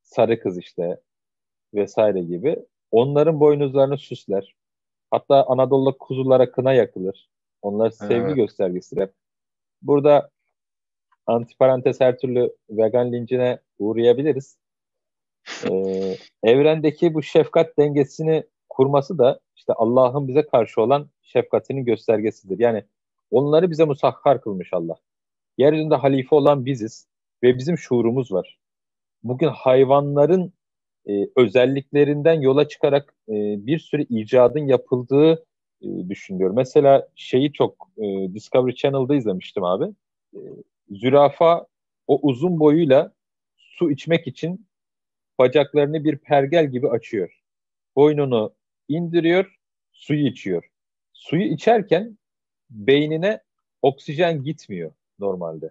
Sarı 0.02 0.40
kız 0.40 0.59
işte 0.59 1.00
vesaire 1.75 2.21
gibi. 2.21 2.56
Onların 2.90 3.40
boynuzlarını 3.40 3.99
süsler. 3.99 4.54
Hatta 5.11 5.45
Anadolu'da 5.47 5.97
kuzulara 5.99 6.52
kına 6.52 6.73
yakılır. 6.73 7.28
Onlar 7.62 7.90
sevgi 7.90 8.14
evet. 8.14 8.37
göstergesidir 8.37 9.09
Burada 9.83 10.30
antiparantez 11.26 12.00
her 12.00 12.18
türlü 12.18 12.56
vegan 12.71 13.12
lincine 13.12 13.59
uğrayabiliriz. 13.78 14.59
Ee, 15.70 16.16
evrendeki 16.42 17.14
bu 17.14 17.22
şefkat 17.22 17.78
dengesini 17.78 18.44
kurması 18.68 19.18
da 19.18 19.40
işte 19.56 19.72
Allah'ın 19.72 20.28
bize 20.28 20.46
karşı 20.46 20.82
olan 20.82 21.08
şefkatinin 21.22 21.84
göstergesidir. 21.84 22.58
Yani 22.58 22.84
onları 23.30 23.70
bize 23.70 23.84
musakhar 23.84 24.40
kılmış 24.40 24.72
Allah. 24.72 24.96
Yeryüzünde 25.58 25.94
halife 25.94 26.34
olan 26.34 26.66
biziz 26.66 27.06
ve 27.42 27.58
bizim 27.58 27.78
şuurumuz 27.78 28.32
var. 28.32 28.58
Bugün 29.22 29.48
hayvanların 29.48 30.52
e, 31.08 31.28
özelliklerinden 31.36 32.40
yola 32.40 32.68
çıkarak 32.68 33.14
e, 33.28 33.34
bir 33.66 33.78
sürü 33.78 34.02
icadın 34.02 34.66
yapıldığı 34.66 35.44
e, 35.82 36.08
düşünüyorum. 36.08 36.56
Mesela 36.56 37.08
şeyi 37.14 37.52
çok 37.52 37.88
e, 37.98 38.34
Discovery 38.34 38.74
Channel'da 38.74 39.14
izlemiştim 39.16 39.64
abi. 39.64 39.84
E, 40.34 40.40
zürafa 40.90 41.66
o 42.06 42.18
uzun 42.22 42.60
boyuyla 42.60 43.12
su 43.56 43.90
içmek 43.90 44.26
için 44.26 44.66
bacaklarını 45.38 46.04
bir 46.04 46.18
pergel 46.18 46.66
gibi 46.66 46.88
açıyor. 46.88 47.42
Boynunu 47.96 48.54
indiriyor, 48.88 49.58
suyu 49.92 50.26
içiyor. 50.26 50.70
Suyu 51.12 51.42
içerken 51.42 52.18
beynine 52.70 53.40
oksijen 53.82 54.42
gitmiyor 54.42 54.92
normalde. 55.18 55.70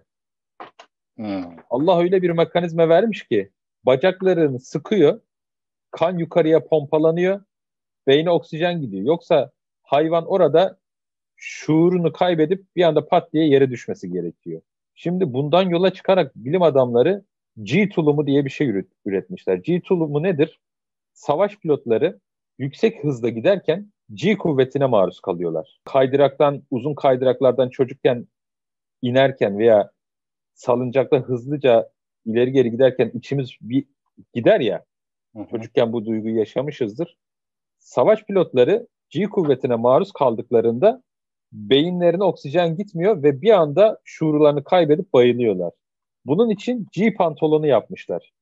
Hmm. 1.16 1.44
Allah 1.70 2.00
öyle 2.00 2.22
bir 2.22 2.30
mekanizma 2.30 2.88
vermiş 2.88 3.28
ki 3.28 3.50
bacaklarını 3.84 4.60
sıkıyor, 4.60 5.20
kan 5.90 6.18
yukarıya 6.18 6.64
pompalanıyor, 6.64 7.40
beyne 8.06 8.30
oksijen 8.30 8.80
gidiyor. 8.80 9.04
Yoksa 9.04 9.50
hayvan 9.82 10.26
orada 10.26 10.78
şuurunu 11.36 12.12
kaybedip 12.12 12.76
bir 12.76 12.82
anda 12.82 13.08
pat 13.08 13.32
diye 13.32 13.48
yere 13.48 13.70
düşmesi 13.70 14.12
gerekiyor. 14.12 14.62
Şimdi 14.94 15.32
bundan 15.32 15.62
yola 15.62 15.92
çıkarak 15.92 16.36
bilim 16.36 16.62
adamları 16.62 17.24
G 17.62 17.88
tulumu 17.88 18.26
diye 18.26 18.44
bir 18.44 18.50
şey 18.50 18.82
üretmişler. 19.04 19.56
G 19.56 19.80
tulumu 19.80 20.22
nedir? 20.22 20.60
Savaş 21.12 21.56
pilotları 21.56 22.20
yüksek 22.58 23.04
hızda 23.04 23.28
giderken 23.28 23.92
G 24.14 24.38
kuvvetine 24.38 24.86
maruz 24.86 25.20
kalıyorlar. 25.20 25.80
Kaydıraktan, 25.84 26.62
uzun 26.70 26.94
kaydıraklardan 26.94 27.68
çocukken 27.68 28.28
inerken 29.02 29.58
veya 29.58 29.90
salıncakta 30.54 31.16
hızlıca 31.16 31.90
ileri 32.24 32.52
geri 32.52 32.70
giderken 32.70 33.10
içimiz 33.14 33.50
bir 33.60 33.84
gider 34.34 34.60
ya. 34.60 34.84
Çocukken 35.50 35.92
bu 35.92 36.06
duyguyu 36.06 36.36
yaşamışızdır. 36.36 37.16
Savaş 37.78 38.24
pilotları 38.24 38.86
G 39.10 39.24
kuvvetine 39.24 39.74
maruz 39.74 40.12
kaldıklarında 40.12 41.02
beyinlerine 41.52 42.24
oksijen 42.24 42.76
gitmiyor 42.76 43.22
ve 43.22 43.42
bir 43.42 43.50
anda 43.50 44.00
şuurlarını 44.04 44.64
kaybedip 44.64 45.12
bayılıyorlar. 45.12 45.72
Bunun 46.26 46.50
için 46.50 46.86
G 46.92 47.14
pantolonu 47.14 47.66
yapmışlar. 47.66 48.32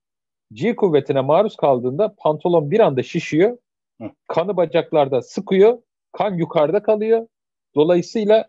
G 0.53 0.77
kuvvetine 0.77 1.21
maruz 1.21 1.57
kaldığında 1.57 2.15
pantolon 2.19 2.71
bir 2.71 2.81
anda 2.81 3.03
şişiyor, 3.03 3.59
kanı 4.29 4.57
bacaklarda 4.57 5.23
sıkıyor, 5.23 5.79
kan 6.13 6.35
yukarıda 6.35 6.83
kalıyor. 6.83 7.27
Dolayısıyla 7.75 8.49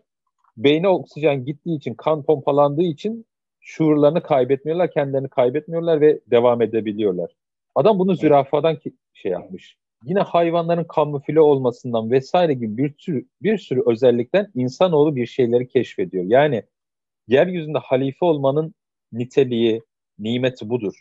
beyne 0.56 0.88
oksijen 0.88 1.44
gittiği 1.44 1.76
için, 1.76 1.94
kan 1.94 2.22
pompalandığı 2.22 2.82
için 2.82 3.26
şuurlarını 3.60 4.22
kaybetmiyorlar, 4.22 4.90
kendilerini 4.90 5.28
kaybetmiyorlar 5.28 6.00
ve 6.00 6.20
devam 6.30 6.62
edebiliyorlar. 6.62 7.30
Adam 7.74 7.98
bunu 7.98 8.14
zürafadan 8.14 8.78
şey 9.12 9.32
yapmış. 9.32 9.76
Yine 10.04 10.20
hayvanların 10.20 10.84
kamufle 10.84 11.40
olmasından 11.40 12.10
vesaire 12.10 12.54
gibi 12.54 12.76
bir 12.76 12.94
sürü, 12.98 13.26
bir 13.42 13.58
sürü 13.58 13.82
özellikten 13.86 14.50
insanoğlu 14.54 15.16
bir 15.16 15.26
şeyleri 15.26 15.68
keşfediyor. 15.68 16.24
Yani 16.24 16.62
yeryüzünde 17.28 17.78
halife 17.78 18.24
olmanın 18.24 18.74
niteliği, 19.12 19.82
nimeti 20.18 20.68
budur. 20.70 20.94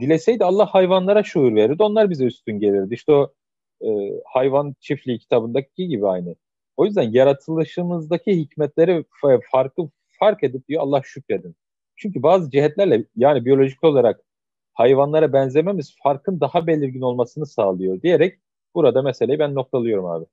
Dileseydi 0.00 0.44
Allah 0.44 0.66
hayvanlara 0.66 1.22
şuur 1.22 1.54
verirdi, 1.54 1.82
onlar 1.82 2.10
bize 2.10 2.24
üstün 2.24 2.60
gelirdi. 2.60 2.94
İşte 2.94 3.12
o 3.12 3.32
e, 3.84 3.88
hayvan 4.24 4.74
çiftliği 4.80 5.18
kitabındaki 5.18 5.88
gibi 5.88 6.08
aynı. 6.08 6.34
O 6.76 6.84
yüzden 6.86 7.12
yaratılışımızdaki 7.12 8.36
hikmetleri 8.36 9.04
farkı 9.50 9.82
fark 10.20 10.44
edip 10.44 10.68
diyor 10.68 10.82
Allah 10.82 11.02
şükredin. 11.04 11.56
Çünkü 11.96 12.22
bazı 12.22 12.50
cihetlerle 12.50 13.04
yani 13.16 13.44
biyolojik 13.44 13.84
olarak 13.84 14.20
hayvanlara 14.72 15.32
benzememiz 15.32 15.96
farkın 16.02 16.40
daha 16.40 16.66
belirgin 16.66 17.00
olmasını 17.00 17.46
sağlıyor 17.46 18.02
diyerek 18.02 18.38
burada 18.74 19.02
meseleyi 19.02 19.38
ben 19.38 19.54
noktalıyorum 19.54 20.06
abi. 20.06 20.24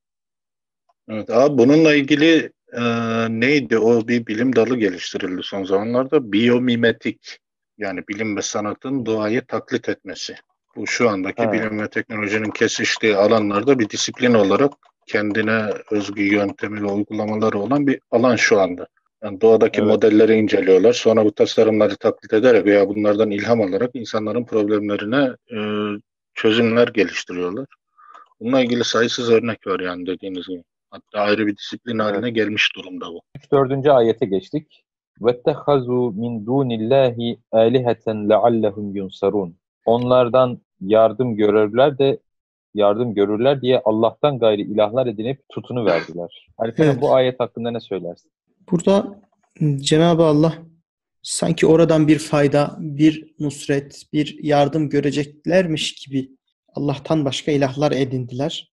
Evet 1.10 1.30
abi 1.30 1.58
bununla 1.58 1.96
ilgili 1.96 2.52
e, 2.74 2.82
neydi 3.30 3.78
o 3.78 4.08
bir 4.08 4.28
bilim 4.28 4.56
dalı 4.56 4.78
geliştirildi 4.78 5.44
son 5.44 5.64
zamanlarda 5.64 6.32
biyomimetik 6.32 7.40
yani 7.78 8.08
bilim 8.10 8.38
ve 8.38 8.42
sanatın 8.42 9.06
doğayı 9.06 9.46
taklit 9.46 9.90
etmesi. 9.90 10.36
Bu 10.76 10.88
şu 10.88 11.10
andaki 11.10 11.44
ha. 11.44 11.54
bilim 11.54 11.82
ve 11.82 11.90
teknolojinin 11.90 12.52
kesiştiği 12.52 13.16
alanlarda 13.16 13.80
bir 13.80 13.90
disiplin 13.90 14.34
olarak 14.34 14.72
kendine 15.08 15.70
özgü 15.92 16.24
yöntemi 16.24 16.84
ve 16.84 16.92
uygulamaları 16.92 17.60
olan 17.60 17.88
bir 17.88 18.00
alan 18.12 18.36
şu 18.36 18.60
anda. 18.60 18.88
Yani 19.24 19.42
doğadaki 19.42 19.80
evet. 19.80 19.90
modelleri 19.90 20.34
inceliyorlar. 20.34 20.94
Sonra 20.94 21.26
bu 21.26 21.32
tasarımları 21.32 21.96
taklit 21.96 22.34
ederek 22.34 22.66
veya 22.66 22.88
bunlardan 22.88 23.32
ilham 23.32 23.62
alarak 23.62 23.90
insanların 23.94 24.46
problemlerine 24.46 25.30
e, 25.52 25.58
çözümler 26.34 26.88
geliştiriyorlar. 26.88 27.66
Bununla 28.40 28.62
ilgili 28.62 28.84
sayısız 28.84 29.32
örnek 29.32 29.68
var 29.68 29.80
yani 29.80 30.06
dediğiniz 30.06 30.48
gibi. 30.48 30.64
Hatta 30.90 31.20
ayrı 31.20 31.48
bir 31.48 31.58
disiplin 31.58 32.00
haline 32.00 32.30
gelmiş 32.30 32.76
durumda 32.76 33.06
bu. 33.14 33.22
3-4. 33.52 33.92
ayete 33.92 34.26
geçtik. 34.26 34.84
وَاتَّخَذُوا 35.20 36.06
مِنْ 36.22 36.46
دُونِ 36.46 36.70
اللّٰهِ 36.80 37.38
آلِهَةً 37.54 38.06
لَعَلَّهُمْ 38.32 38.88
يُنْصَرُونَ 39.00 39.52
Onlardan 39.86 40.62
yardım 40.82 41.36
görürler 41.36 41.98
de 41.98 42.20
yardım 42.74 43.14
görürler 43.14 43.62
diye 43.62 43.82
Allah'tan 43.86 44.40
gayri 44.40 44.62
ilahlar 44.62 45.08
edinip 45.08 45.42
tutunu 45.50 45.86
verdiler. 45.86 46.48
Halife 46.58 46.84
evet. 46.84 47.02
bu 47.02 47.16
ayet 47.16 47.40
hakkında 47.40 47.72
ne 47.72 47.80
söylersin? 47.80 48.32
Burada 48.72 49.22
ıı, 49.62 49.78
Cenab-ı 49.78 50.24
Allah 50.24 50.54
sanki 51.22 51.68
oradan 51.68 52.08
bir 52.08 52.20
fayda, 52.20 52.76
bir 52.80 53.36
nusret, 53.40 54.04
bir 54.14 54.44
yardım 54.44 54.90
göreceklermiş 54.90 55.94
gibi 55.94 56.32
Allah'tan 56.76 57.26
başka 57.26 57.52
ilahlar 57.52 57.92
edindiler 57.92 58.72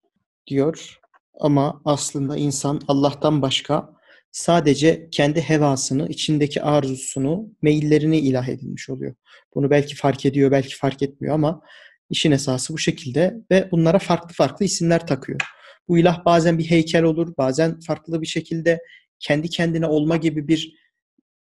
diyor. 0.47 0.99
Ama 1.39 1.81
aslında 1.85 2.37
insan 2.37 2.81
Allah'tan 2.87 3.41
başka 3.41 3.93
sadece 4.31 5.09
kendi 5.11 5.41
hevasını, 5.41 6.09
içindeki 6.09 6.61
arzusunu, 6.61 7.49
meyillerini 7.61 8.19
ilah 8.19 8.47
edinmiş 8.47 8.89
oluyor. 8.89 9.15
Bunu 9.55 9.69
belki 9.69 9.95
fark 9.95 10.25
ediyor, 10.25 10.51
belki 10.51 10.77
fark 10.77 11.03
etmiyor 11.03 11.35
ama 11.35 11.61
işin 12.09 12.31
esası 12.31 12.73
bu 12.73 12.77
şekilde 12.77 13.35
ve 13.51 13.71
bunlara 13.71 13.99
farklı 13.99 14.33
farklı 14.33 14.65
isimler 14.65 15.07
takıyor. 15.07 15.41
Bu 15.87 15.97
ilah 15.97 16.25
bazen 16.25 16.57
bir 16.57 16.69
heykel 16.69 17.03
olur, 17.03 17.33
bazen 17.37 17.79
farklı 17.79 18.21
bir 18.21 18.27
şekilde 18.27 18.79
kendi 19.19 19.49
kendine 19.49 19.85
olma 19.85 20.17
gibi 20.17 20.47
bir 20.47 20.75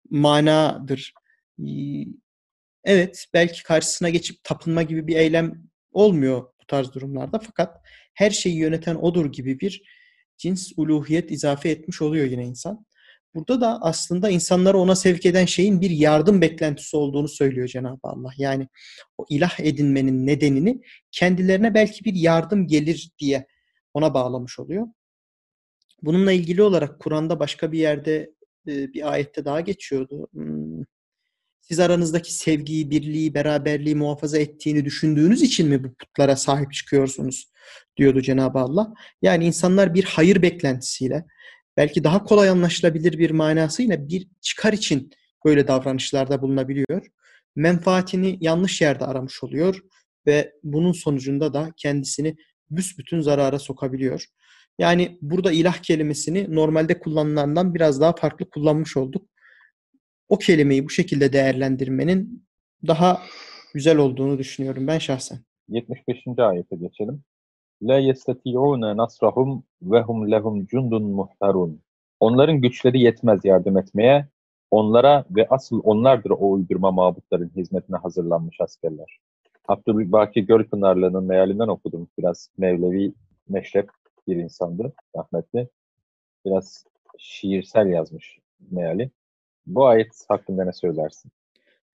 manadır. 0.09 1.13
Evet, 2.83 3.25
belki 3.33 3.63
karşısına 3.63 4.09
geçip 4.09 4.43
tapınma 4.43 4.83
gibi 4.83 5.07
bir 5.07 5.15
eylem 5.15 5.53
olmuyor 5.91 6.41
bu 6.65 6.65
tarz 6.67 6.93
durumlarda 6.93 7.39
fakat 7.39 7.77
her 8.15 8.29
şeyi 8.29 8.55
yöneten 8.55 8.95
odur 8.95 9.31
gibi 9.31 9.59
bir 9.59 9.81
cins 10.37 10.71
uluhiyet 10.77 11.31
izafe 11.31 11.69
etmiş 11.69 12.01
oluyor 12.01 12.25
yine 12.25 12.45
insan. 12.45 12.85
Burada 13.35 13.61
da 13.61 13.81
aslında 13.81 14.29
insanları 14.29 14.77
ona 14.77 14.95
sevk 14.95 15.25
eden 15.25 15.45
şeyin 15.45 15.81
bir 15.81 15.89
yardım 15.89 16.41
beklentisi 16.41 16.97
olduğunu 16.97 17.27
söylüyor 17.27 17.67
Cenab-ı 17.67 17.99
Allah. 18.07 18.31
Yani 18.37 18.67
o 19.17 19.25
ilah 19.29 19.59
edinmenin 19.59 20.27
nedenini 20.27 20.81
kendilerine 21.11 21.73
belki 21.73 22.05
bir 22.05 22.13
yardım 22.13 22.67
gelir 22.67 23.11
diye 23.19 23.47
ona 23.93 24.13
bağlamış 24.13 24.59
oluyor. 24.59 24.87
Bununla 26.01 26.31
ilgili 26.31 26.61
olarak 26.61 26.99
Kur'an'da 26.99 27.39
başka 27.39 27.71
bir 27.71 27.79
yerde 27.79 28.31
bir 28.65 29.11
ayette 29.11 29.45
daha 29.45 29.61
geçiyordu. 29.61 30.27
Siz 31.67 31.79
aranızdaki 31.79 32.33
sevgiyi, 32.33 32.91
birliği, 32.91 33.33
beraberliği 33.33 33.95
muhafaza 33.95 34.37
ettiğini 34.37 34.85
düşündüğünüz 34.85 35.41
için 35.41 35.69
mi 35.69 35.83
bu 35.83 35.93
putlara 35.93 36.35
sahip 36.35 36.73
çıkıyorsunuz? 36.73 37.51
diyordu 37.97 38.21
Cenab-ı 38.21 38.59
Allah. 38.59 38.93
Yani 39.21 39.45
insanlar 39.45 39.93
bir 39.93 40.03
hayır 40.03 40.41
beklentisiyle, 40.41 41.25
belki 41.77 42.03
daha 42.03 42.23
kolay 42.23 42.49
anlaşılabilir 42.49 43.17
bir 43.17 43.31
manasıyla 43.31 44.07
bir 44.07 44.27
çıkar 44.41 44.73
için 44.73 45.09
böyle 45.45 45.67
davranışlarda 45.67 46.41
bulunabiliyor. 46.41 47.07
Menfaatini 47.55 48.37
yanlış 48.41 48.81
yerde 48.81 49.05
aramış 49.05 49.43
oluyor 49.43 49.79
ve 50.27 50.53
bunun 50.63 50.91
sonucunda 50.91 51.53
da 51.53 51.69
kendisini 51.77 52.35
büsbütün 52.69 53.21
zarara 53.21 53.59
sokabiliyor. 53.59 54.25
Yani 54.79 55.17
burada 55.21 55.51
ilah 55.51 55.77
kelimesini 55.77 56.55
normalde 56.55 56.99
kullanılandan 56.99 57.75
biraz 57.75 58.01
daha 58.01 58.15
farklı 58.15 58.49
kullanmış 58.49 58.97
olduk. 58.97 59.29
O 60.29 60.37
kelimeyi 60.37 60.85
bu 60.85 60.89
şekilde 60.89 61.33
değerlendirmenin 61.33 62.45
daha 62.87 63.21
güzel 63.73 63.97
olduğunu 63.97 64.37
düşünüyorum 64.37 64.87
ben 64.87 64.97
şahsen. 64.97 65.39
75. 65.69 66.17
ayete 66.37 66.75
geçelim. 66.75 67.23
La 67.81 67.97
yestati'une 67.99 68.97
nasrahum 68.97 69.63
ve 69.81 70.01
hum 70.01 70.31
lehum 70.31 70.65
cundun 70.65 71.03
muhtarun. 71.03 71.81
Onların 72.19 72.61
güçleri 72.61 72.99
yetmez 72.99 73.45
yardım 73.45 73.77
etmeye. 73.77 74.27
Onlara 74.71 75.25
ve 75.29 75.47
asıl 75.49 75.81
onlardır 75.83 76.29
o 76.29 76.51
uydurma 76.51 76.91
mabutların 76.91 77.51
hizmetine 77.55 77.97
hazırlanmış 77.97 78.61
askerler. 78.61 79.19
Abdülbaki 79.67 80.45
Gölpınarlı'nın 80.45 81.23
mealinden 81.23 81.67
okudum. 81.67 82.07
Biraz 82.17 82.49
Mevlevi 82.57 83.13
meşrep 83.49 83.89
bir 84.27 84.35
insandı 84.35 84.93
rahmetli. 85.17 85.69
Biraz 86.45 86.85
şiirsel 87.17 87.87
yazmış 87.87 88.39
meali. 88.71 89.11
Bu 89.67 89.87
ayet 89.87 90.25
hakkında 90.27 90.65
ne 90.65 90.73
söylersin? 90.73 91.31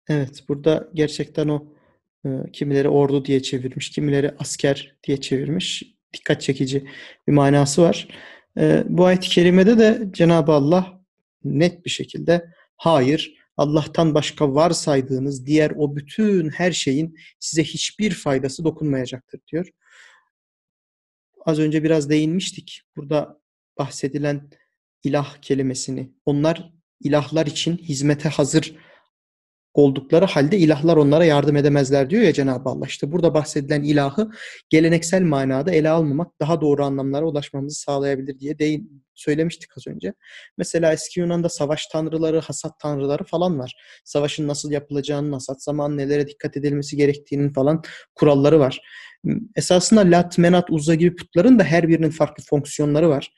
Evet, 0.10 0.44
burada 0.50 0.90
gerçekten 0.94 1.48
o 1.48 1.68
e, 2.26 2.30
kimileri 2.54 2.90
ordu 2.90 3.26
diye 3.26 3.42
çevirmiş, 3.42 3.90
kimileri 3.90 4.32
asker 4.40 4.96
diye 5.04 5.22
çevirmiş. 5.22 5.84
Dikkat 6.14 6.42
çekici 6.42 6.88
bir 7.28 7.34
manası 7.34 7.82
var. 7.82 8.08
E, 8.58 8.84
bu 8.90 9.06
ayet-i 9.06 9.30
kerimede 9.30 9.80
de 9.80 10.08
Cenab-ı 10.12 10.52
Allah 10.52 11.02
net 11.44 11.86
bir 11.86 11.90
şekilde 11.90 12.50
hayır, 12.78 13.36
Allah'tan 13.58 14.14
başka 14.14 14.56
varsaydığınız 14.56 15.46
diğer 15.46 15.72
o 15.78 15.96
bütün 15.96 16.50
her 16.50 16.72
şeyin 16.72 17.16
size 17.40 17.64
hiçbir 17.64 18.12
faydası 18.12 18.64
dokunmayacaktır 18.64 19.40
diyor 19.52 19.68
az 21.46 21.60
önce 21.60 21.84
biraz 21.84 22.10
değinmiştik. 22.10 22.82
Burada 22.96 23.40
bahsedilen 23.78 24.50
ilah 25.04 25.38
kelimesini. 25.42 26.12
Onlar 26.26 26.74
ilahlar 27.02 27.46
için 27.46 27.78
hizmete 27.78 28.30
hazır 28.30 28.76
oldukları 29.76 30.26
halde 30.26 30.58
ilahlar 30.58 30.98
onlara 30.98 31.26
yardım 31.26 31.56
edemezler 31.56 32.10
diyor 32.10 32.24
ya 32.24 32.34
Cenab-ı 32.34 32.70
Allah. 32.70 32.86
İşte 32.86 33.12
burada 33.12 33.34
bahsedilen 33.34 33.84
ilahı 33.84 34.32
geleneksel 34.70 35.22
manada 35.22 35.72
ele 35.72 35.90
almamak 35.90 36.40
daha 36.40 36.62
doğru 36.62 36.86
anlamlara 36.86 37.26
ulaşmamızı 37.26 37.80
sağlayabilir 37.80 38.40
diye 38.40 38.60
de 38.60 38.80
söylemiştik 39.14 39.78
az 39.78 39.88
önce. 39.88 40.14
Mesela 40.58 40.94
eski 40.94 41.20
Yunan'da 41.20 41.50
savaş 41.50 41.88
tanrıları, 41.88 42.40
hasat 42.40 42.80
tanrıları 42.80 43.24
falan 43.24 43.60
var. 43.60 43.76
Savaşın 44.06 44.48
nasıl 44.48 44.72
yapılacağını, 44.72 45.34
hasat 45.34 45.64
zamanı 45.64 45.98
nelere 45.98 46.28
dikkat 46.28 46.58
edilmesi 46.58 46.98
gerektiğinin 46.98 47.54
falan 47.54 47.84
kuralları 48.16 48.60
var. 48.60 48.82
Esasında 49.56 50.02
Lat, 50.02 50.38
Menat, 50.38 50.70
Uzza 50.70 50.96
gibi 50.96 51.16
putların 51.16 51.60
da 51.60 51.64
her 51.64 51.88
birinin 51.88 52.10
farklı 52.10 52.44
fonksiyonları 52.44 53.10
var. 53.10 53.34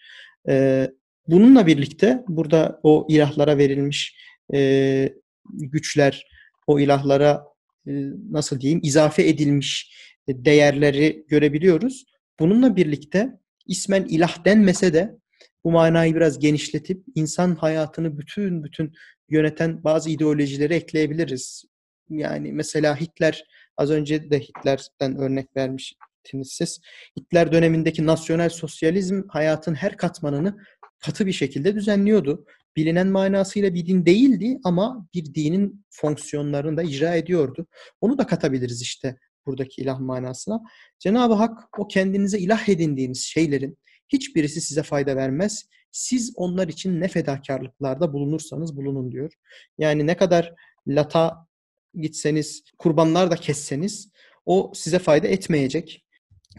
Ee, 0.50 0.92
bununla 1.28 1.68
birlikte 1.68 2.24
burada 2.28 2.80
o 2.84 3.08
ilahlara 3.10 3.58
verilmiş 3.58 4.18
e, 4.54 5.14
güçler, 5.54 6.28
o 6.68 6.80
ilahlara 6.80 7.44
e, 7.88 7.92
nasıl 8.32 8.60
diyeyim 8.60 8.80
izafe 8.84 9.28
edilmiş 9.28 9.98
değerleri 10.30 11.26
görebiliyoruz. 11.28 12.06
Bununla 12.40 12.76
birlikte 12.76 13.30
ismen 13.68 14.04
ilah 14.04 14.46
denmese 14.46 14.94
de 14.94 15.18
bu 15.64 15.72
manayı 15.72 16.16
biraz 16.16 16.40
genişletip 16.40 17.04
insan 17.16 17.56
hayatını 17.56 18.18
bütün 18.18 18.64
bütün 18.64 18.94
yöneten 19.30 19.84
bazı 19.84 20.10
ideolojileri 20.10 20.74
ekleyebiliriz. 20.74 21.64
Yani 22.10 22.54
mesela 22.54 23.02
Hitler 23.02 23.44
az 23.78 23.92
önce 23.92 24.32
de 24.32 24.40
Hitler'den 24.40 25.18
örnek 25.18 25.56
vermiştiniz 25.56 26.52
siz. 26.52 26.80
Hitler 27.20 27.52
dönemindeki 27.52 28.06
nasyonel 28.06 28.50
sosyalizm 28.50 29.22
hayatın 29.28 29.76
her 29.76 29.98
katmanını 29.98 30.58
katı 31.00 31.26
bir 31.26 31.34
şekilde 31.34 31.76
düzenliyordu 31.76 32.46
bilinen 32.78 33.08
manasıyla 33.08 33.74
bir 33.74 33.86
din 33.86 34.06
değildi 34.06 34.60
ama 34.64 35.08
bir 35.14 35.34
dinin 35.34 35.86
fonksiyonlarını 35.90 36.78
da 36.78 36.84
icra 36.84 37.16
ediyordu. 37.16 37.68
Onu 38.02 38.18
da 38.18 38.28
katabiliriz 38.28 38.82
işte 38.82 39.18
buradaki 39.46 39.82
ilah 39.82 40.00
manasına. 40.00 40.62
Cenab-ı 41.00 41.34
Hak 41.34 41.80
o 41.80 41.88
kendinize 41.88 42.40
ilah 42.40 42.70
edindiğiniz 42.70 43.22
şeylerin 43.22 43.78
hiçbirisi 44.10 44.62
size 44.62 44.84
fayda 44.84 45.16
vermez. 45.16 45.66
Siz 45.92 46.34
onlar 46.36 46.68
için 46.68 47.02
ne 47.02 47.08
fedakarlıklarda 47.08 48.14
bulunursanız 48.14 48.78
bulunun 48.78 49.12
diyor. 49.12 49.34
Yani 49.78 50.08
ne 50.08 50.18
kadar 50.18 50.54
lata 50.88 51.48
gitseniz, 51.94 52.64
kurbanlar 52.78 53.32
da 53.32 53.36
kesseniz 53.36 54.12
o 54.46 54.72
size 54.76 55.00
fayda 55.00 55.28
etmeyecek. 55.28 56.06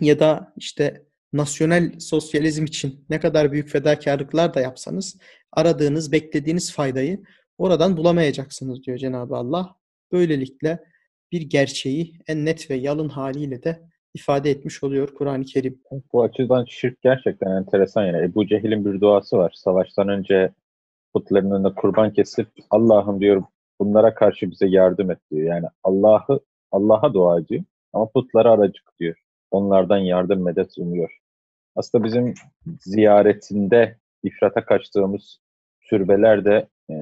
Ya 0.01 0.21
da 0.21 0.53
işte 0.57 1.08
nasyonel 1.33 2.01
sosyalizm 2.01 2.65
için 2.65 3.05
ne 3.11 3.21
kadar 3.21 3.53
büyük 3.53 3.69
fedakarlıklar 3.69 4.55
da 4.55 4.61
yapsanız 4.61 5.19
aradığınız, 5.53 6.13
beklediğiniz 6.13 6.73
faydayı 6.73 7.23
oradan 7.59 7.97
bulamayacaksınız 7.97 8.83
diyor 8.85 8.99
Cenab-ı 8.99 9.37
Allah. 9.37 9.77
Böylelikle 10.13 10.85
bir 11.33 11.43
gerçeği 11.43 12.15
en 12.29 12.45
net 12.45 12.71
ve 12.71 12.75
yalın 12.75 13.09
haliyle 13.09 13.63
de 13.63 13.83
ifade 14.15 14.51
etmiş 14.51 14.85
oluyor 14.85 15.15
Kur'an-ı 15.15 15.45
Kerim. 15.45 15.81
Bu 16.13 16.23
açıdan 16.23 16.65
şirk 16.69 17.03
gerçekten 17.03 17.51
enteresan 17.51 18.05
yani. 18.05 18.25
Ebu 18.25 18.47
Cehil'in 18.47 18.85
bir 18.85 19.01
duası 19.01 19.37
var. 19.37 19.53
Savaştan 19.57 20.09
önce 20.09 20.53
putların 21.15 21.51
önünde 21.51 21.75
kurban 21.75 22.13
kesip 22.13 22.49
Allah'ım 22.71 23.21
diyor 23.21 23.43
bunlara 23.81 24.15
karşı 24.15 24.51
bize 24.51 24.67
yardım 24.67 25.11
et 25.11 25.19
diyor. 25.31 25.55
Yani 25.55 25.67
Allah'ı 25.83 26.41
Allah'a 26.73 27.15
dua 27.15 27.41
ediyor 27.41 27.65
ama 27.93 28.11
putlara 28.11 28.51
aracık 28.51 28.93
diyor. 29.01 29.17
Onlardan 29.51 29.99
yardım 29.99 30.45
medet 30.45 30.79
umuyor. 30.79 31.19
Aslında 31.77 32.05
bizim 32.05 32.35
ziyaretinde 32.81 33.97
ifrata 34.23 34.65
kaçtığımız 34.65 35.41
türbeler 35.81 36.45
de 36.45 36.69
e, 36.91 36.97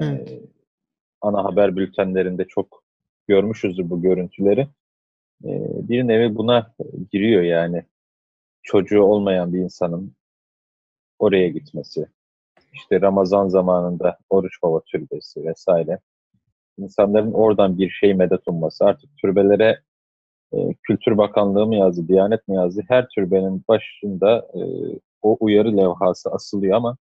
ana 1.21 1.43
haber 1.43 1.75
bültenlerinde 1.75 2.45
çok 2.45 2.83
görmüşüzdür 3.27 3.89
bu 3.89 4.01
görüntüleri. 4.01 4.61
E, 5.43 5.49
bir 5.89 6.07
nevi 6.07 6.35
buna 6.35 6.73
giriyor 7.11 7.41
yani. 7.43 7.83
Çocuğu 8.63 9.01
olmayan 9.01 9.53
bir 9.53 9.59
insanın 9.59 10.15
oraya 11.19 11.47
gitmesi, 11.47 12.07
işte 12.73 13.01
Ramazan 13.01 13.47
zamanında 13.47 14.17
Oruç 14.29 14.63
Baba 14.63 14.81
Türbesi 14.81 15.45
vesaire. 15.45 15.99
İnsanların 16.77 17.33
oradan 17.33 17.77
bir 17.77 17.89
şey 17.89 18.13
medet 18.13 18.47
umması. 18.47 18.85
Artık 18.85 19.17
türbelere 19.17 19.81
e, 20.53 20.57
Kültür 20.83 21.17
Bakanlığı 21.17 21.67
mı 21.67 21.75
yazdı, 21.75 22.07
Diyanet 22.07 22.47
mi 22.47 22.55
yazdı? 22.55 22.81
Her 22.87 23.07
türbenin 23.15 23.63
başında 23.67 24.37
e, 24.37 24.61
o 25.21 25.37
uyarı 25.39 25.77
levhası 25.77 26.29
asılıyor 26.31 26.75
ama 26.75 26.97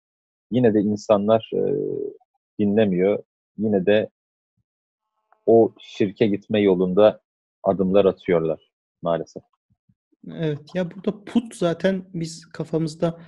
yine 0.51 0.73
de 0.73 0.79
insanlar 0.79 1.51
e, 1.53 1.61
dinlemiyor. 2.59 3.23
Yine 3.57 3.85
de 3.85 4.09
o 5.45 5.73
şirke 5.79 6.27
gitme 6.27 6.61
yolunda 6.61 7.21
adımlar 7.63 8.05
atıyorlar 8.05 8.71
maalesef. 9.01 9.43
Evet 10.27 10.75
ya 10.75 10.91
burada 10.91 11.23
put 11.23 11.55
zaten 11.55 12.05
biz 12.13 12.45
kafamızda 12.45 13.19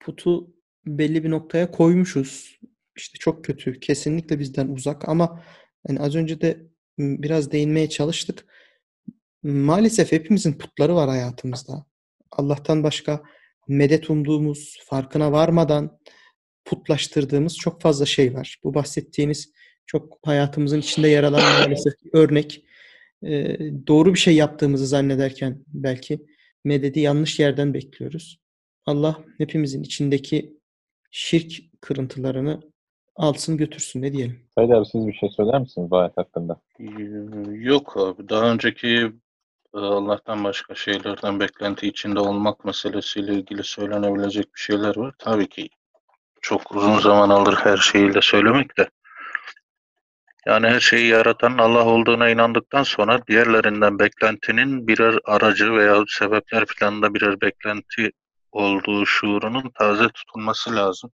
putu 0.00 0.54
belli 0.86 1.24
bir 1.24 1.30
noktaya 1.30 1.70
koymuşuz. 1.70 2.60
İşte 2.96 3.18
çok 3.18 3.44
kötü, 3.44 3.80
kesinlikle 3.80 4.38
bizden 4.38 4.68
uzak 4.68 5.08
ama 5.08 5.42
yani 5.88 6.00
az 6.00 6.14
önce 6.14 6.40
de 6.40 6.66
biraz 6.98 7.52
değinmeye 7.52 7.88
çalıştık. 7.88 8.46
Maalesef 9.44 10.12
hepimizin 10.12 10.52
putları 10.52 10.94
var 10.94 11.08
hayatımızda. 11.08 11.86
Allah'tan 12.32 12.82
başka 12.82 13.22
medet 13.68 14.10
umduğumuz, 14.10 14.78
farkına 14.84 15.32
varmadan 15.32 15.98
putlaştırdığımız 16.64 17.56
çok 17.56 17.80
fazla 17.80 18.06
şey 18.06 18.34
var. 18.34 18.58
Bu 18.64 18.74
bahsettiğiniz 18.74 19.52
çok 19.86 20.18
hayatımızın 20.24 20.80
içinde 20.80 21.08
yer 21.08 21.24
alan 21.24 21.42
maalesef 21.42 21.92
bir 22.04 22.10
örnek. 22.18 22.64
Ee, 23.22 23.58
doğru 23.86 24.14
bir 24.14 24.18
şey 24.18 24.34
yaptığımızı 24.34 24.86
zannederken 24.86 25.64
belki 25.66 26.26
mededi 26.64 27.00
yanlış 27.00 27.40
yerden 27.40 27.74
bekliyoruz. 27.74 28.40
Allah 28.86 29.24
hepimizin 29.38 29.82
içindeki 29.82 30.58
şirk 31.10 31.52
kırıntılarını 31.80 32.60
alsın 33.16 33.56
götürsün 33.56 34.02
ne 34.02 34.12
diyelim. 34.12 34.40
Said 34.54 34.70
abi 34.70 34.86
siz 34.86 35.06
bir 35.06 35.12
şey 35.12 35.28
söyler 35.28 35.60
misiniz 35.60 35.90
bu 35.90 35.96
ayet 35.96 36.16
hakkında? 36.16 36.60
Yok 37.52 37.96
abi. 37.96 38.28
Daha 38.28 38.52
önceki 38.52 39.12
Allah'tan 39.82 40.44
başka 40.44 40.74
şeylerden 40.74 41.40
beklenti 41.40 41.88
içinde 41.88 42.20
olmak 42.20 42.64
meselesiyle 42.64 43.34
ilgili 43.34 43.64
söylenebilecek 43.64 44.54
bir 44.54 44.60
şeyler 44.60 44.96
var. 44.96 45.14
Tabii 45.18 45.48
ki 45.48 45.68
çok 46.42 46.76
uzun 46.76 46.98
zaman 46.98 47.30
alır 47.30 47.54
her 47.54 47.76
şeyiyle 47.76 48.22
söylemek 48.22 48.78
de. 48.78 48.90
Yani 50.46 50.66
her 50.66 50.80
şeyi 50.80 51.06
yaratan 51.06 51.58
Allah 51.58 51.84
olduğuna 51.84 52.28
inandıktan 52.28 52.82
sonra 52.82 53.26
diğerlerinden 53.26 53.98
beklentinin 53.98 54.88
birer 54.88 55.18
aracı 55.24 55.72
veya 55.72 56.04
sebepler 56.08 56.66
planında 56.66 57.14
birer 57.14 57.40
beklenti 57.40 58.10
olduğu 58.52 59.06
şuurunun 59.06 59.70
taze 59.78 60.08
tutulması 60.08 60.76
lazım. 60.76 61.10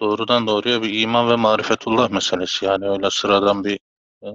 Doğrudan 0.00 0.46
doğruya 0.46 0.82
bir 0.82 1.00
iman 1.00 1.30
ve 1.30 1.36
marifetullah 1.36 2.10
meselesi. 2.10 2.64
Yani 2.64 2.88
öyle 2.88 3.10
sıradan 3.10 3.64
bir 3.64 3.78
e, 4.22 4.28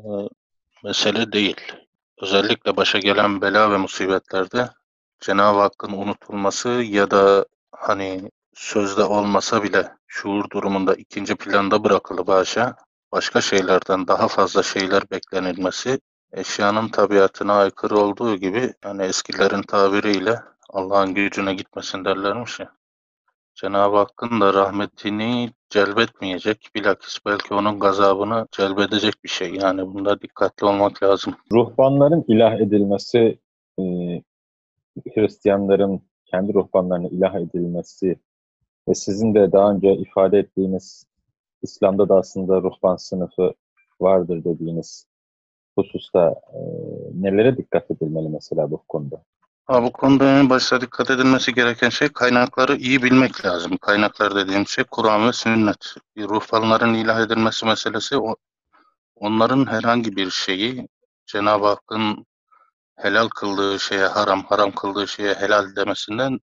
mesele 0.83 1.31
değil. 1.31 1.57
Özellikle 2.21 2.77
başa 2.77 2.99
gelen 2.99 3.41
bela 3.41 3.71
ve 3.71 3.77
musibetlerde 3.77 4.69
Cenab-ı 5.19 5.59
Hakk'ın 5.59 5.91
unutulması 5.91 6.69
ya 6.69 7.11
da 7.11 7.45
hani 7.71 8.31
sözde 8.53 9.03
olmasa 9.03 9.63
bile 9.63 9.93
şuur 10.07 10.49
durumunda 10.49 10.95
ikinci 10.95 11.35
planda 11.35 11.83
bırakılıp 11.83 12.27
haşa 12.27 12.75
başka 13.11 13.41
şeylerden 13.41 14.07
daha 14.07 14.27
fazla 14.27 14.63
şeyler 14.63 15.03
beklenilmesi 15.11 15.99
eşyanın 16.31 16.89
tabiatına 16.89 17.53
aykırı 17.53 17.97
olduğu 17.97 18.35
gibi 18.35 18.73
yani 18.83 19.03
eskilerin 19.03 19.61
tabiriyle 19.61 20.41
Allah'ın 20.69 21.13
gücüne 21.13 21.53
gitmesin 21.53 22.05
derlermiş 22.05 22.59
ya. 22.59 22.75
Cenab-ı 23.55 23.97
Hakk'ın 23.97 24.41
da 24.41 24.53
rahmetini 24.53 25.49
celbetmeyecek, 25.69 26.69
bilakis 26.75 27.17
belki 27.25 27.53
onun 27.53 27.79
gazabını 27.79 28.47
celbedecek 28.51 29.13
bir 29.23 29.29
şey. 29.29 29.55
Yani 29.55 29.93
bunda 29.93 30.21
dikkatli 30.21 30.65
olmak 30.65 31.03
lazım. 31.03 31.35
Ruhbanların 31.51 32.25
ilah 32.27 32.59
edilmesi, 32.59 33.39
e, 33.79 33.83
Hristiyanların 35.15 36.01
kendi 36.25 36.53
ruhbanlarına 36.53 37.07
ilah 37.07 37.35
edilmesi 37.35 38.19
ve 38.87 38.95
sizin 38.95 39.35
de 39.35 39.51
daha 39.51 39.71
önce 39.71 39.93
ifade 39.93 40.39
ettiğiniz 40.39 41.05
İslam'da 41.61 42.09
da 42.09 42.15
aslında 42.15 42.61
ruhban 42.61 42.95
sınıfı 42.95 43.53
vardır 44.01 44.43
dediğiniz 44.43 45.07
hususta 45.75 46.35
e, 46.53 46.59
nelere 47.13 47.57
dikkat 47.57 47.91
edilmeli 47.91 48.29
mesela 48.29 48.71
bu 48.71 48.77
konuda? 48.77 49.23
Ha, 49.67 49.83
bu 49.83 49.91
konuda 49.91 50.39
en 50.39 50.49
başta 50.49 50.81
dikkat 50.81 51.09
edilmesi 51.09 51.53
gereken 51.53 51.89
şey 51.89 52.09
kaynakları 52.09 52.75
iyi 52.75 53.03
bilmek 53.03 53.45
lazım. 53.45 53.77
Kaynaklar 53.77 54.35
dediğim 54.35 54.67
şey 54.67 54.83
Kur'an 54.83 55.27
ve 55.27 55.33
sünnet. 55.33 55.95
Ruhbanların 56.17 56.93
ilah 56.93 57.19
edilmesi 57.19 57.65
meselesi 57.65 58.17
o, 58.17 58.35
onların 59.15 59.65
herhangi 59.65 60.15
bir 60.15 60.31
şeyi 60.31 60.87
Cenab-ı 61.25 61.65
Hakk'ın 61.67 62.25
helal 62.95 63.29
kıldığı 63.29 63.79
şeye 63.79 64.07
haram, 64.07 64.43
haram 64.43 64.71
kıldığı 64.71 65.07
şeye 65.07 65.33
helal 65.33 65.75
demesinden 65.75 66.39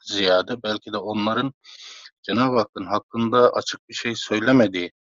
ziyade 0.00 0.62
belki 0.62 0.92
de 0.92 0.98
onların 0.98 1.54
Cenab-ı 2.22 2.58
Hakk'ın 2.58 2.86
hakkında 2.86 3.50
açık 3.52 3.88
bir 3.88 3.94
şey 3.94 4.14
söylemediği 4.16 4.92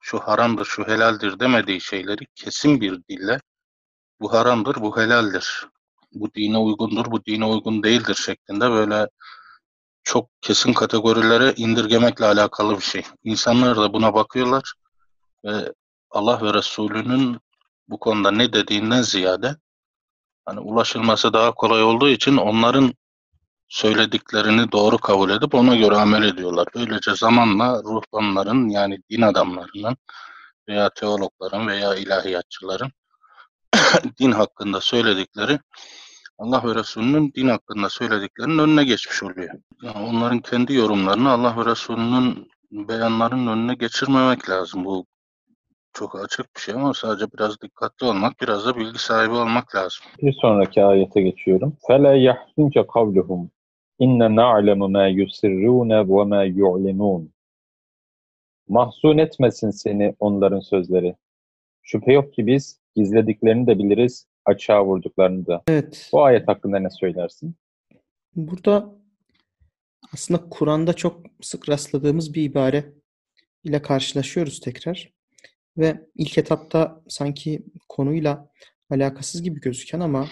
şu 0.00 0.18
haramdır, 0.18 0.64
şu 0.64 0.86
helaldir 0.86 1.40
demediği 1.40 1.80
şeyleri 1.80 2.26
kesin 2.34 2.80
bir 2.80 3.00
dille 3.08 3.40
bu 4.20 4.32
haramdır, 4.32 4.76
bu 4.76 4.96
helaldir. 4.98 5.66
Bu 6.12 6.34
dine 6.34 6.58
uygundur, 6.58 7.10
bu 7.10 7.24
dine 7.24 7.46
uygun 7.46 7.82
değildir 7.82 8.14
şeklinde 8.14 8.70
böyle 8.70 9.08
çok 10.04 10.30
kesin 10.42 10.72
kategorilere 10.72 11.54
indirgemekle 11.56 12.26
alakalı 12.26 12.76
bir 12.76 12.82
şey. 12.82 13.02
İnsanlar 13.24 13.76
da 13.76 13.92
buna 13.92 14.14
bakıyorlar 14.14 14.74
ve 15.44 15.72
Allah 16.10 16.42
ve 16.42 16.54
Resulü'nün 16.54 17.40
bu 17.88 18.00
konuda 18.00 18.30
ne 18.30 18.52
dediğinden 18.52 19.02
ziyade 19.02 19.56
hani 20.44 20.60
ulaşılması 20.60 21.32
daha 21.32 21.54
kolay 21.54 21.82
olduğu 21.82 22.08
için 22.08 22.36
onların 22.36 22.94
söylediklerini 23.68 24.72
doğru 24.72 24.98
kabul 24.98 25.30
edip 25.30 25.54
ona 25.54 25.76
göre 25.76 25.96
amel 25.96 26.22
ediyorlar. 26.22 26.68
Böylece 26.74 27.14
zamanla 27.16 27.82
ruhbanların 27.82 28.68
yani 28.68 28.98
din 29.10 29.22
adamlarının 29.22 29.96
veya 30.68 30.90
teologların 30.90 31.66
veya 31.68 31.94
ilahiyatçıların 31.94 32.92
din 34.19 34.31
hakkında 34.31 34.81
söyledikleri 34.81 35.59
Allah 36.37 36.63
ve 36.65 36.75
Resulünün 36.75 37.33
din 37.35 37.47
hakkında 37.47 37.89
söylediklerinin 37.89 38.57
önüne 38.57 38.83
geçmiş 38.83 39.23
oluyor. 39.23 39.49
Yani 39.83 40.07
onların 40.07 40.39
kendi 40.39 40.73
yorumlarını 40.73 41.31
Allah 41.31 41.57
ve 41.57 41.71
Resulünün 41.71 42.47
beyanlarının 42.71 43.47
önüne 43.47 43.73
geçirmemek 43.73 44.49
lazım. 44.49 44.85
Bu 44.85 45.05
çok 45.93 46.23
açık 46.23 46.55
bir 46.55 46.61
şey 46.61 46.75
ama 46.75 46.93
sadece 46.93 47.25
biraz 47.33 47.61
dikkatli 47.61 48.05
olmak, 48.05 48.41
biraz 48.41 48.65
da 48.65 48.75
bilgi 48.75 48.99
sahibi 48.99 49.33
olmak 49.33 49.75
lazım. 49.75 50.05
Bir 50.21 50.33
sonraki 50.33 50.83
ayete 50.83 51.21
geçiyorum. 51.21 51.77
فَلَا 51.89 52.15
يَحْزُنْكَ 52.29 52.85
قَوْلُهُمْ 52.85 53.47
اِنَّ 53.99 54.19
نَعْلَمُ 54.41 54.79
مَا 54.95 55.05
يُسِرُّونَ 55.09 55.91
وَمَا 56.07 56.45
يُعْلِنُونَ 56.45 57.27
Mahzun 58.67 59.17
etmesin 59.17 59.71
seni 59.71 60.15
onların 60.19 60.59
sözleri. 60.59 61.15
Şüphe 61.83 62.13
yok 62.13 62.33
ki 62.33 62.47
biz 62.47 62.78
Gizlediklerini 62.96 63.66
de 63.66 63.78
biliriz, 63.78 64.26
açığa 64.44 64.86
vurduklarını 64.86 65.46
da. 65.46 65.62
Evet. 65.68 66.08
Bu 66.12 66.24
ayet 66.24 66.48
hakkında 66.48 66.78
ne 66.78 66.90
söylersin? 66.90 67.56
Burada 68.36 68.94
aslında 70.14 70.48
Kur'an'da 70.50 70.92
çok 70.92 71.26
sık 71.40 71.68
rastladığımız 71.68 72.34
bir 72.34 72.42
ibare 72.42 72.92
ile 73.64 73.82
karşılaşıyoruz 73.82 74.60
tekrar. 74.60 75.12
Ve 75.76 76.00
ilk 76.14 76.38
etapta 76.38 77.02
sanki 77.08 77.64
konuyla 77.88 78.50
alakasız 78.90 79.42
gibi 79.42 79.60
gözüken 79.60 80.00
ama 80.00 80.28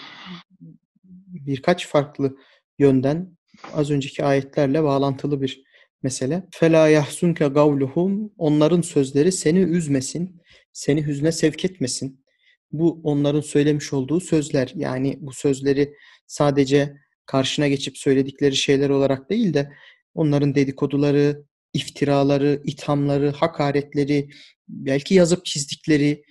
birkaç 1.27 1.87
farklı 1.87 2.37
yönden 2.79 3.37
az 3.73 3.91
önceki 3.91 4.23
ayetlerle 4.23 4.83
bağlantılı 4.83 5.41
bir 5.41 5.63
mesele. 6.03 6.47
Fela 6.51 6.87
yahsunke 6.87 7.47
gavluhum 7.47 8.31
onların 8.37 8.81
sözleri 8.81 9.31
seni 9.31 9.59
üzmesin, 9.59 10.41
seni 10.73 11.05
hüzne 11.05 11.31
sevk 11.31 11.65
etmesin. 11.65 12.23
Bu 12.71 13.01
onların 13.03 13.41
söylemiş 13.41 13.93
olduğu 13.93 14.19
sözler. 14.19 14.71
Yani 14.75 15.17
bu 15.21 15.33
sözleri 15.33 15.93
sadece 16.27 16.95
karşına 17.25 17.67
geçip 17.67 17.97
söyledikleri 17.97 18.55
şeyler 18.55 18.89
olarak 18.89 19.29
değil 19.29 19.53
de 19.53 19.71
onların 20.13 20.55
dedikoduları, 20.55 21.43
iftiraları, 21.73 22.61
ithamları, 22.65 23.31
hakaretleri, 23.31 24.29
belki 24.67 25.13
yazıp 25.13 25.45
çizdikleri, 25.45 26.23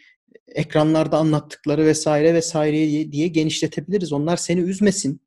ekranlarda 0.48 1.18
anlattıkları 1.18 1.86
vesaire 1.86 2.34
vesaire 2.34 3.12
diye 3.12 3.28
genişletebiliriz. 3.28 4.12
Onlar 4.12 4.36
seni 4.36 4.60
üzmesin, 4.60 5.20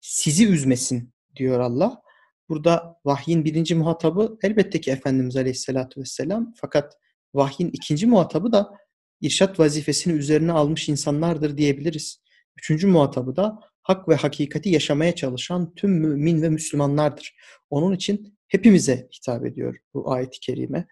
sizi 0.00 0.48
üzmesin 0.48 1.12
diyor 1.36 1.60
Allah. 1.60 2.02
Burada 2.48 2.96
vahyin 3.04 3.44
birinci 3.44 3.74
muhatabı 3.74 4.38
elbette 4.42 4.80
ki 4.80 4.90
Efendimiz 4.90 5.36
Aleyhisselatü 5.36 6.00
Vesselam. 6.00 6.52
Fakat 6.56 6.96
vahyin 7.34 7.70
ikinci 7.72 8.06
muhatabı 8.06 8.52
da 8.52 8.70
irşat 9.20 9.60
vazifesini 9.60 10.12
üzerine 10.12 10.52
almış 10.52 10.88
insanlardır 10.88 11.56
diyebiliriz. 11.56 12.22
Üçüncü 12.58 12.86
muhatabı 12.86 13.36
da 13.36 13.58
hak 13.82 14.08
ve 14.08 14.14
hakikati 14.14 14.68
yaşamaya 14.68 15.14
çalışan 15.14 15.74
tüm 15.74 15.90
mümin 15.90 16.42
ve 16.42 16.48
Müslümanlardır. 16.48 17.36
Onun 17.70 17.94
için 17.94 18.38
hepimize 18.48 19.08
hitap 19.16 19.46
ediyor 19.46 19.76
bu 19.94 20.12
ayet-i 20.12 20.40
kerime. 20.40 20.86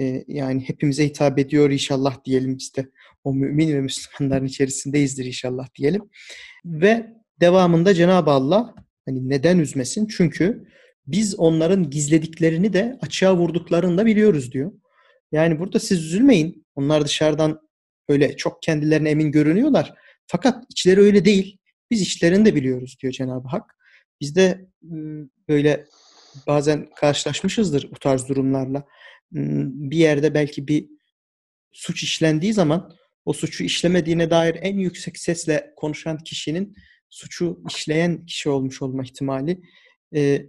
Ee, 0.00 0.24
yani 0.28 0.68
hepimize 0.68 1.04
hitap 1.04 1.38
ediyor 1.38 1.70
inşallah 1.70 2.24
diyelim 2.24 2.58
biz 2.58 2.74
de. 2.76 2.90
O 3.24 3.34
mümin 3.34 3.68
ve 3.68 3.80
Müslümanların 3.80 4.46
içerisindeyizdir 4.46 5.24
inşallah 5.24 5.68
diyelim. 5.74 6.02
Ve 6.64 7.06
devamında 7.40 7.94
Cenab-ı 7.94 8.30
Allah 8.30 8.74
hani 9.06 9.28
neden 9.28 9.58
üzmesin? 9.58 10.06
Çünkü 10.06 10.68
biz 11.06 11.38
onların 11.38 11.90
gizlediklerini 11.90 12.72
de 12.72 12.98
açığa 13.00 13.36
vurduklarını 13.36 13.98
da 13.98 14.06
biliyoruz 14.06 14.52
diyor. 14.52 14.72
Yani 15.32 15.58
burada 15.58 15.80
siz 15.80 16.04
üzülmeyin. 16.04 16.66
Onlar 16.74 17.04
dışarıdan 17.04 17.67
öyle 18.08 18.36
çok 18.36 18.62
kendilerine 18.62 19.10
emin 19.10 19.32
görünüyorlar. 19.32 19.94
Fakat 20.26 20.64
içleri 20.70 21.00
öyle 21.00 21.24
değil. 21.24 21.58
Biz 21.90 22.00
içlerini 22.00 22.44
de 22.44 22.54
biliyoruz 22.54 22.96
diyor 23.02 23.12
Cenab-ı 23.12 23.48
Hak. 23.48 23.76
Biz 24.20 24.36
de 24.36 24.68
böyle 25.48 25.86
bazen 26.46 26.88
karşılaşmışızdır 26.96 27.90
bu 27.90 27.98
tarz 27.98 28.28
durumlarla. 28.28 28.84
Bir 29.32 29.96
yerde 29.96 30.34
belki 30.34 30.68
bir 30.68 30.88
suç 31.72 32.02
işlendiği 32.02 32.52
zaman 32.52 32.96
o 33.24 33.32
suçu 33.32 33.64
işlemediğine 33.64 34.30
dair 34.30 34.56
en 34.60 34.78
yüksek 34.78 35.18
sesle 35.18 35.72
konuşan 35.76 36.18
kişinin 36.18 36.76
suçu 37.10 37.62
işleyen 37.68 38.26
kişi 38.26 38.48
olmuş 38.48 38.82
olma 38.82 39.02
ihtimali 39.02 39.60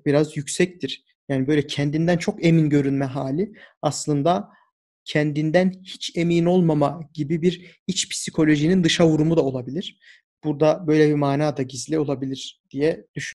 biraz 0.05 0.37
yüksektir. 0.37 1.03
Yani 1.29 1.47
böyle 1.47 1.67
kendinden 1.67 2.17
çok 2.17 2.45
emin 2.45 2.69
görünme 2.69 3.05
hali 3.05 3.51
aslında 3.81 4.49
kendinden 5.09 5.71
hiç 5.83 6.11
emin 6.15 6.45
olmama 6.45 6.99
gibi 7.13 7.41
bir 7.41 7.81
iç 7.87 8.09
psikolojinin 8.09 8.83
dışa 8.83 9.07
vurumu 9.07 9.37
da 9.37 9.41
olabilir. 9.41 9.99
Burada 10.43 10.87
böyle 10.87 11.09
bir 11.09 11.13
mana 11.13 11.57
da 11.57 11.61
gizli 11.61 11.99
olabilir 11.99 12.61
diye 12.71 13.05
düşünüyorum. 13.15 13.27